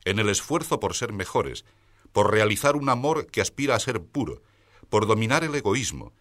En 0.06 0.20
el 0.20 0.30
esfuerzo 0.30 0.80
por 0.80 0.96
ser 0.96 1.12
mejores, 1.12 1.66
por 2.14 2.32
realizar 2.32 2.78
un 2.78 2.90
amor 2.90 3.28
que 3.28 3.42
aspira 3.42 3.76
a 3.76 3.80
ser 3.80 4.02
puro, 4.02 4.42
por 4.90 5.06
dominar 5.06 5.44
el 5.44 5.54
egoísmo, 5.54 6.14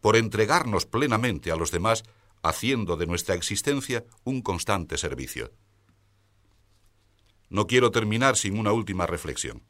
por 0.00 0.16
entregarnos 0.16 0.86
plenamente 0.86 1.50
a 1.50 1.56
los 1.56 1.70
demás 1.70 2.04
haciendo 2.44 2.96
de 2.96 3.06
nuestra 3.06 3.34
existencia 3.34 4.04
un 4.22 4.42
constante 4.42 4.98
servicio. 4.98 5.50
No 7.48 7.66
quiero 7.66 7.90
terminar 7.90 8.36
sin 8.36 8.58
una 8.58 8.70
última 8.72 9.06
reflexión. 9.06 9.62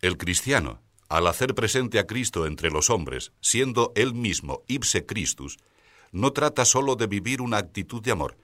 El 0.00 0.16
cristiano, 0.16 0.80
al 1.08 1.26
hacer 1.26 1.54
presente 1.54 1.98
a 1.98 2.06
Cristo 2.06 2.46
entre 2.46 2.70
los 2.70 2.88
hombres, 2.88 3.32
siendo 3.40 3.92
él 3.94 4.14
mismo 4.14 4.62
ipse 4.68 5.04
Christus, 5.04 5.58
no 6.12 6.32
trata 6.32 6.64
sólo 6.64 6.96
de 6.96 7.06
vivir 7.06 7.42
una 7.42 7.58
actitud 7.58 8.02
de 8.02 8.12
amor, 8.12 8.38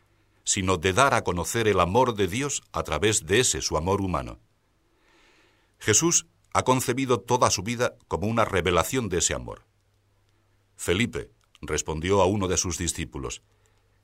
sino 0.44 0.76
de 0.76 0.92
dar 0.92 1.14
a 1.14 1.24
conocer 1.24 1.68
el 1.68 1.81
amor 1.81 2.14
de 2.14 2.29
Dios 2.29 2.62
a 2.72 2.83
través 2.83 3.24
de 3.24 3.40
ese 3.40 3.62
su 3.62 3.79
amor 3.79 4.02
humano. 4.02 4.40
Jesús 5.79 6.26
ha 6.52 6.64
concebido 6.64 7.20
toda 7.20 7.50
su 7.50 7.62
vida 7.62 7.96
como 8.09 8.26
una 8.26 8.44
revelación 8.44 9.09
de 9.09 9.18
ese 9.18 9.33
amor. 9.35 9.64
Felipe, 10.76 11.31
respondió 11.66 12.20
a 12.20 12.26
uno 12.26 12.48
de 12.48 12.57
sus 12.57 12.79
discípulos, 12.79 13.42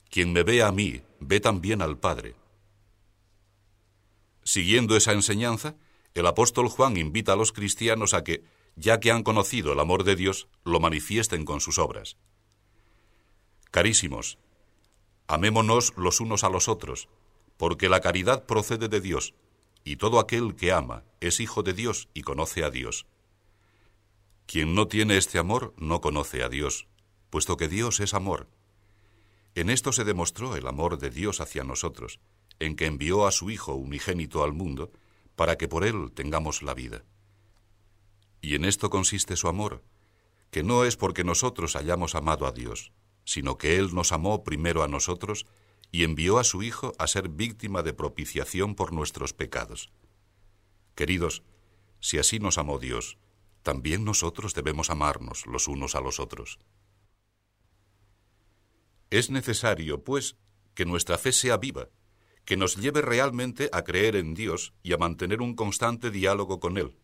Quien 0.09 0.33
me 0.33 0.43
ve 0.43 0.63
a 0.63 0.71
mí, 0.71 1.01
ve 1.19 1.39
también 1.39 1.81
al 1.81 1.97
Padre. 1.97 2.35
Siguiendo 4.43 4.95
esa 4.95 5.13
enseñanza, 5.13 5.75
el 6.13 6.27
apóstol 6.27 6.67
Juan 6.67 6.97
invita 6.97 7.33
a 7.33 7.35
los 7.35 7.51
cristianos 7.51 8.13
a 8.13 8.23
que, 8.23 8.43
ya 8.75 8.99
que 8.99 9.11
han 9.11 9.23
conocido 9.23 9.73
el 9.73 9.79
amor 9.79 10.03
de 10.03 10.15
Dios, 10.15 10.47
lo 10.63 10.79
manifiesten 10.79 11.45
con 11.45 11.61
sus 11.61 11.77
obras. 11.77 12.17
Carísimos, 13.71 14.37
amémonos 15.27 15.93
los 15.97 16.19
unos 16.19 16.43
a 16.43 16.49
los 16.49 16.67
otros, 16.67 17.09
porque 17.57 17.89
la 17.89 18.01
caridad 18.01 18.45
procede 18.45 18.89
de 18.89 19.01
Dios, 19.01 19.33
y 19.83 19.95
todo 19.95 20.19
aquel 20.19 20.55
que 20.55 20.71
ama 20.71 21.03
es 21.19 21.39
hijo 21.39 21.63
de 21.63 21.73
Dios 21.73 22.09
y 22.13 22.21
conoce 22.21 22.63
a 22.63 22.69
Dios. 22.69 23.05
Quien 24.45 24.75
no 24.75 24.87
tiene 24.87 25.17
este 25.17 25.39
amor 25.39 25.73
no 25.77 26.01
conoce 26.01 26.43
a 26.43 26.49
Dios, 26.49 26.87
puesto 27.33 27.57
que 27.57 27.67
Dios 27.67 27.99
es 27.99 28.13
amor. 28.13 28.47
En 29.55 29.71
esto 29.71 29.91
se 29.91 30.03
demostró 30.03 30.55
el 30.55 30.67
amor 30.67 30.99
de 30.99 31.09
Dios 31.09 31.41
hacia 31.41 31.63
nosotros, 31.63 32.19
en 32.59 32.75
que 32.75 32.85
envió 32.85 33.25
a 33.25 33.31
su 33.31 33.49
Hijo 33.49 33.73
unigénito 33.73 34.43
al 34.43 34.53
mundo, 34.53 34.91
para 35.35 35.57
que 35.57 35.67
por 35.67 35.83
él 35.83 36.11
tengamos 36.13 36.61
la 36.61 36.75
vida. 36.75 37.03
Y 38.39 38.53
en 38.53 38.65
esto 38.65 38.91
consiste 38.91 39.35
su 39.35 39.47
amor, 39.47 39.83
que 40.51 40.61
no 40.61 40.85
es 40.85 40.95
porque 40.95 41.23
nosotros 41.23 41.75
hayamos 41.75 42.13
amado 42.13 42.45
a 42.45 42.51
Dios, 42.51 42.91
sino 43.25 43.57
que 43.57 43.77
Él 43.77 43.95
nos 43.95 44.11
amó 44.11 44.43
primero 44.43 44.83
a 44.83 44.87
nosotros 44.87 45.47
y 45.91 46.03
envió 46.03 46.37
a 46.37 46.43
su 46.43 46.61
Hijo 46.61 46.93
a 46.99 47.07
ser 47.07 47.29
víctima 47.29 47.81
de 47.81 47.93
propiciación 47.93 48.75
por 48.75 48.93
nuestros 48.93 49.33
pecados. 49.33 49.91
Queridos, 50.93 51.41
si 51.99 52.19
así 52.19 52.37
nos 52.37 52.59
amó 52.59 52.77
Dios, 52.77 53.17
también 53.63 54.05
nosotros 54.05 54.53
debemos 54.53 54.91
amarnos 54.91 55.47
los 55.47 55.67
unos 55.67 55.95
a 55.95 55.99
los 55.99 56.19
otros. 56.19 56.59
Es 59.13 59.29
necesario, 59.29 60.03
pues, 60.03 60.37
que 60.73 60.85
nuestra 60.85 61.19
fe 61.19 61.33
sea 61.33 61.57
viva, 61.57 61.89
que 62.45 62.57
nos 62.57 62.77
lleve 62.77 63.03
realmente 63.03 63.69
a 63.71 63.83
creer 63.83 64.15
en 64.15 64.33
Dios 64.33 64.73
y 64.81 64.91
a 64.91 64.97
mantener 64.97 65.39
un 65.39 65.55
constante 65.55 66.09
diálogo 66.09 66.59
con 66.59 66.79
Él. 66.79 66.97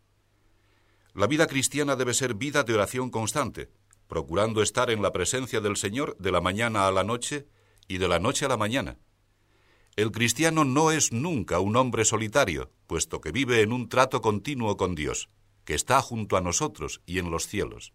La 1.14 1.28
vida 1.28 1.46
cristiana 1.46 1.96
debe 1.96 2.16
ser 2.16 2.34
vida 2.34 2.64
de 2.64 2.74
oración 2.74 3.12
constante, 3.12 3.70
procurando 4.08 4.64
estar 4.64 4.90
en 4.90 5.04
la 5.04 5.12
presencia 5.12 5.62
del 5.62 5.78
Señor 5.78 6.18
de 6.18 6.32
la 6.32 6.42
mañana 6.42 6.88
a 6.88 6.92
la 6.92 7.04
noche 7.04 7.46
y 7.88 8.00
de 8.00 8.08
la 8.08 8.18
noche 8.18 8.46
a 8.46 8.50
la 8.50 8.58
mañana. 8.58 8.98
El 9.96 10.10
cristiano 10.10 10.66
no 10.66 10.90
es 10.90 11.12
nunca 11.12 11.60
un 11.60 11.76
hombre 11.76 12.06
solitario, 12.06 12.72
puesto 12.88 13.22
que 13.22 13.32
vive 13.32 13.62
en 13.62 13.72
un 13.72 13.88
trato 13.88 14.20
continuo 14.20 14.78
con 14.78 14.96
Dios, 14.96 15.30
que 15.64 15.76
está 15.76 16.02
junto 16.02 16.38
a 16.38 16.42
nosotros 16.42 17.04
y 17.06 17.20
en 17.20 17.30
los 17.30 17.46
cielos. 17.46 17.94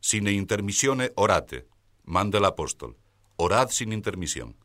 Sine 0.00 0.32
intermissione 0.32 1.10
orate, 1.16 1.68
manda 2.04 2.38
el 2.38 2.44
apóstol, 2.44 2.96
orad 3.36 3.70
sin 3.70 3.92
intermisión. 3.92 4.56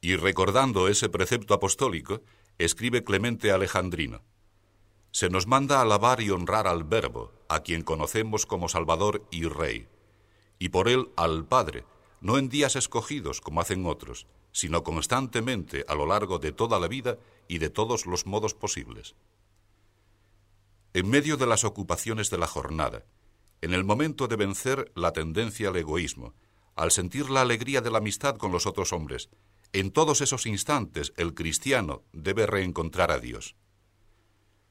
Y 0.00 0.16
recordando 0.16 0.88
ese 0.88 1.08
precepto 1.08 1.54
apostólico, 1.54 2.22
escribe 2.58 3.02
Clemente 3.02 3.50
Alejandrino, 3.50 4.22
se 5.14 5.30
nos 5.30 5.46
manda 5.46 5.80
alabar 5.80 6.20
y 6.20 6.30
honrar 6.30 6.66
al 6.66 6.82
Verbo, 6.82 7.30
a 7.48 7.60
quien 7.60 7.82
conocemos 7.82 8.46
como 8.46 8.68
Salvador 8.68 9.24
y 9.30 9.44
Rey, 9.44 9.86
y 10.58 10.70
por 10.70 10.88
él 10.88 11.12
al 11.14 11.46
Padre, 11.46 11.84
no 12.20 12.36
en 12.36 12.48
días 12.48 12.74
escogidos 12.74 13.40
como 13.40 13.60
hacen 13.60 13.86
otros, 13.86 14.26
sino 14.50 14.82
constantemente 14.82 15.84
a 15.86 15.94
lo 15.94 16.06
largo 16.06 16.40
de 16.40 16.50
toda 16.50 16.80
la 16.80 16.88
vida 16.88 17.16
y 17.46 17.58
de 17.58 17.70
todos 17.70 18.06
los 18.06 18.26
modos 18.26 18.54
posibles. 18.54 19.14
En 20.94 21.08
medio 21.08 21.36
de 21.36 21.46
las 21.46 21.62
ocupaciones 21.62 22.28
de 22.30 22.38
la 22.38 22.48
jornada, 22.48 23.04
en 23.60 23.72
el 23.72 23.84
momento 23.84 24.26
de 24.26 24.34
vencer 24.34 24.90
la 24.96 25.12
tendencia 25.12 25.68
al 25.68 25.76
egoísmo, 25.76 26.34
al 26.76 26.90
sentir 26.90 27.30
la 27.30 27.42
alegría 27.42 27.80
de 27.80 27.90
la 27.90 27.98
amistad 27.98 28.36
con 28.36 28.52
los 28.52 28.66
otros 28.66 28.92
hombres, 28.92 29.28
en 29.72 29.90
todos 29.90 30.20
esos 30.20 30.46
instantes 30.46 31.12
el 31.16 31.34
cristiano 31.34 32.02
debe 32.12 32.46
reencontrar 32.46 33.10
a 33.10 33.18
Dios. 33.18 33.56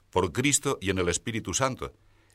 Por 0.09 0.31
Cristo 0.31 0.77
y 0.79 0.89
en 0.91 0.99
el 0.99 1.09
Espíritu 1.09 1.53
Santo, 1.53 1.93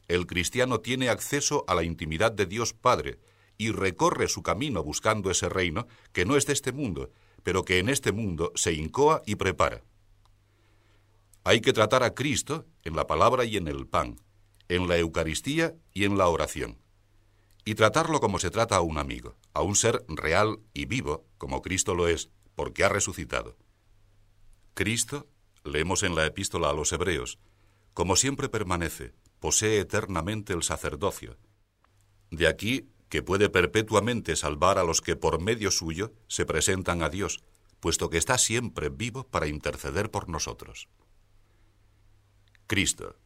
el 0.09 0.27
cristiano 0.27 0.81
tiene 0.81 1.11
acceso 1.11 1.65
a 1.69 1.75
la 1.75 1.83
intimidad 1.83 2.33
de 2.33 2.47
Dios 2.47 2.73
Padre 2.73 3.21
y 3.57 3.73
recorre 3.73 4.29
su 4.29 4.43
camino 4.43 4.83
buscando 4.83 5.31
ese 5.31 5.49
reino 5.49 5.87
que 6.13 6.25
no 6.25 6.37
es 6.37 6.47
de 6.47 6.53
este 6.55 6.73
mundo, 6.73 7.11
pero 7.43 7.65
que 7.65 7.79
en 7.79 7.89
este 7.89 8.13
mundo 8.13 8.53
se 8.55 8.73
incoa 8.73 9.23
y 9.27 9.37
prepara. 9.37 9.83
Hay 11.45 11.61
que 11.61 11.73
tratar 11.73 12.03
a 12.03 12.15
Cristo 12.15 12.67
en 12.85 12.97
la 12.97 13.07
palabra 13.07 13.45
y 13.45 13.57
en 13.57 13.69
el 13.69 13.87
pan, 13.87 14.21
en 14.69 14.89
la 14.89 14.99
Eucaristía 14.99 15.75
y 15.93 16.05
en 16.05 16.19
la 16.19 16.29
oración, 16.29 16.79
y 17.69 17.75
tratarlo 17.75 18.19
como 18.19 18.39
se 18.39 18.51
trata 18.51 18.77
a 18.77 18.81
un 18.81 18.97
amigo, 18.97 19.37
a 19.53 19.61
un 19.61 19.77
ser 19.77 20.03
real 20.09 20.61
y 20.73 20.87
vivo, 20.87 21.27
como 21.37 21.61
Cristo 21.61 21.95
lo 21.95 22.09
es, 22.09 22.31
porque 22.55 22.83
ha 22.83 22.89
resucitado. 22.89 23.59
Cristo, 24.73 25.29
leemos 25.65 26.03
en 26.03 26.15
la 26.15 26.25
epístola 26.25 26.71
a 26.71 26.73
los 26.73 26.91
Hebreos, 26.95 27.39
como 27.93 28.17
siempre 28.17 28.49
permanece, 28.49 29.13
posee 29.39 29.81
eternamente 29.81 30.55
el 30.55 30.63
sacerdocio. 30.63 31.37
De 32.31 32.49
aquí 32.49 32.89
que 33.11 33.23
puede 33.23 33.51
perpetuamente 33.51 34.35
salvar 34.35 34.79
a 34.79 34.83
los 34.83 35.03
que 35.03 35.17
por 35.17 35.39
medio 35.39 35.71
suyo 35.71 36.15
se 36.27 36.47
presentan 36.47 37.03
a 37.03 37.11
Dios, 37.11 37.43
puesto 37.81 38.09
que 38.09 38.17
está 38.17 38.39
siempre 38.39 38.89
vivo 38.89 39.25
para 39.25 39.47
interceder 39.47 40.11
por 40.11 40.31
nosotros. 40.31 40.89
Cristo. 42.67 43.17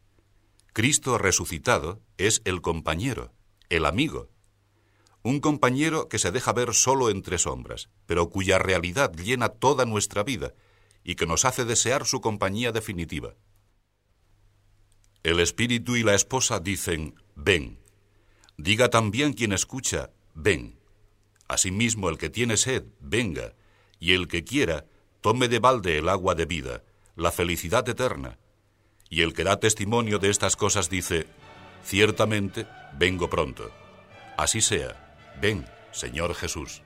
Cristo 0.73 1.17
resucitado 1.17 2.01
es 2.17 2.41
el 2.43 2.59
compañero, 2.59 3.31
el 3.75 3.85
amigo. 3.85 4.29
Un 5.23 5.39
compañero 5.39 6.09
que 6.09 6.19
se 6.19 6.31
deja 6.31 6.53
ver 6.53 6.73
solo 6.73 7.09
entre 7.09 7.37
sombras, 7.37 7.89
pero 8.05 8.29
cuya 8.29 8.59
realidad 8.59 9.11
llena 9.13 9.49
toda 9.49 9.85
nuestra 9.85 10.23
vida 10.23 10.53
y 11.03 11.15
que 11.15 11.25
nos 11.25 11.43
hace 11.45 11.65
desear 11.65 12.05
su 12.05 12.21
compañía 12.21 12.71
definitiva. 12.71 13.35
El 15.23 15.39
espíritu 15.39 15.95
y 15.95 16.03
la 16.03 16.13
esposa 16.13 16.59
dicen, 16.59 17.15
ven. 17.35 17.79
Diga 18.57 18.89
también 18.89 19.33
quien 19.33 19.53
escucha, 19.53 20.11
ven. 20.35 20.77
Asimismo 21.47 22.09
el 22.09 22.17
que 22.17 22.29
tiene 22.29 22.57
sed, 22.57 22.83
venga, 22.99 23.55
y 23.99 24.13
el 24.13 24.27
que 24.27 24.43
quiera, 24.43 24.85
tome 25.21 25.47
de 25.47 25.59
balde 25.59 25.97
el 25.97 26.09
agua 26.09 26.35
de 26.35 26.45
vida, 26.45 26.83
la 27.15 27.31
felicidad 27.31 27.87
eterna. 27.87 28.37
Y 29.09 29.21
el 29.21 29.33
que 29.33 29.43
da 29.43 29.59
testimonio 29.59 30.19
de 30.19 30.29
estas 30.29 30.55
cosas 30.55 30.89
dice, 30.89 31.27
ciertamente, 31.83 32.65
vengo 32.97 33.29
pronto. 33.29 33.71
Así 34.37 34.61
sea. 34.61 35.15
Ven, 35.41 35.65
Señor 35.91 36.33
Jesús. 36.35 36.81